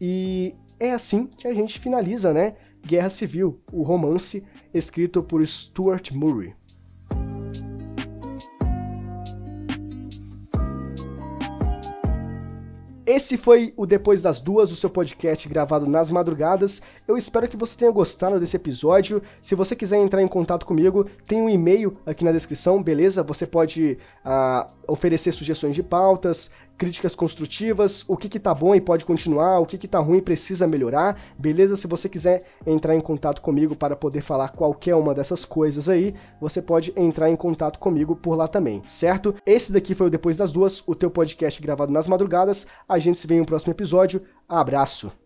E 0.00 0.54
é 0.80 0.92
assim 0.92 1.26
que 1.26 1.46
a 1.46 1.54
gente 1.54 1.78
finaliza, 1.78 2.32
né? 2.32 2.54
Guerra 2.86 3.08
Civil, 3.08 3.60
o 3.72 3.82
romance 3.82 4.42
escrito 4.74 5.22
por 5.22 5.46
Stuart 5.46 6.10
Murray. 6.10 6.54
Esse 13.06 13.36
foi 13.36 13.72
o 13.76 13.86
Depois 13.86 14.22
das 14.22 14.40
Duas, 14.40 14.72
o 14.72 14.76
seu 14.76 14.88
podcast 14.88 15.46
gravado 15.48 15.86
nas 15.86 16.10
madrugadas. 16.10 16.80
Eu 17.06 17.18
espero 17.18 17.46
que 17.46 17.56
você 17.56 17.76
tenha 17.76 17.90
gostado 17.92 18.40
desse 18.40 18.56
episódio. 18.56 19.22
Se 19.42 19.54
você 19.54 19.76
quiser 19.76 19.98
entrar 19.98 20.22
em 20.22 20.26
contato 20.26 20.64
comigo, 20.64 21.04
tem 21.26 21.40
um 21.40 21.48
e-mail 21.48 21.96
aqui 22.06 22.24
na 22.24 22.32
descrição, 22.32 22.82
beleza? 22.82 23.22
Você 23.22 23.46
pode 23.46 23.98
uh, 24.24 24.68
oferecer 24.88 25.32
sugestões 25.32 25.74
de 25.74 25.82
pautas, 25.82 26.50
críticas 26.76 27.14
construtivas, 27.14 28.04
o 28.08 28.16
que 28.16 28.28
que 28.28 28.38
tá 28.38 28.54
bom 28.54 28.74
e 28.74 28.80
pode 28.80 29.04
continuar, 29.04 29.58
o 29.60 29.66
que 29.66 29.78
que 29.78 29.88
tá 29.88 29.98
ruim 29.98 30.18
e 30.18 30.22
precisa 30.22 30.66
melhorar, 30.66 31.18
beleza? 31.38 31.76
Se 31.76 31.86
você 31.86 32.08
quiser 32.08 32.44
entrar 32.66 32.94
em 32.94 33.00
contato 33.00 33.40
comigo 33.40 33.76
para 33.76 33.96
poder 33.96 34.20
falar 34.20 34.50
qualquer 34.50 34.94
uma 34.94 35.14
dessas 35.14 35.44
coisas 35.44 35.88
aí, 35.88 36.14
você 36.40 36.60
pode 36.60 36.92
entrar 36.96 37.30
em 37.30 37.36
contato 37.36 37.78
comigo 37.78 38.16
por 38.16 38.34
lá 38.34 38.48
também, 38.48 38.82
certo? 38.86 39.34
Esse 39.46 39.72
daqui 39.72 39.94
foi 39.94 40.08
o 40.08 40.10
Depois 40.10 40.36
das 40.36 40.52
Duas, 40.52 40.82
o 40.86 40.94
teu 40.94 41.10
podcast 41.10 41.60
gravado 41.60 41.92
nas 41.92 42.06
madrugadas. 42.06 42.66
A 42.88 42.98
gente 42.98 43.18
se 43.18 43.26
vê 43.26 43.36
em 43.36 43.40
um 43.40 43.44
próximo 43.44 43.72
episódio. 43.72 44.22
Abraço! 44.48 45.23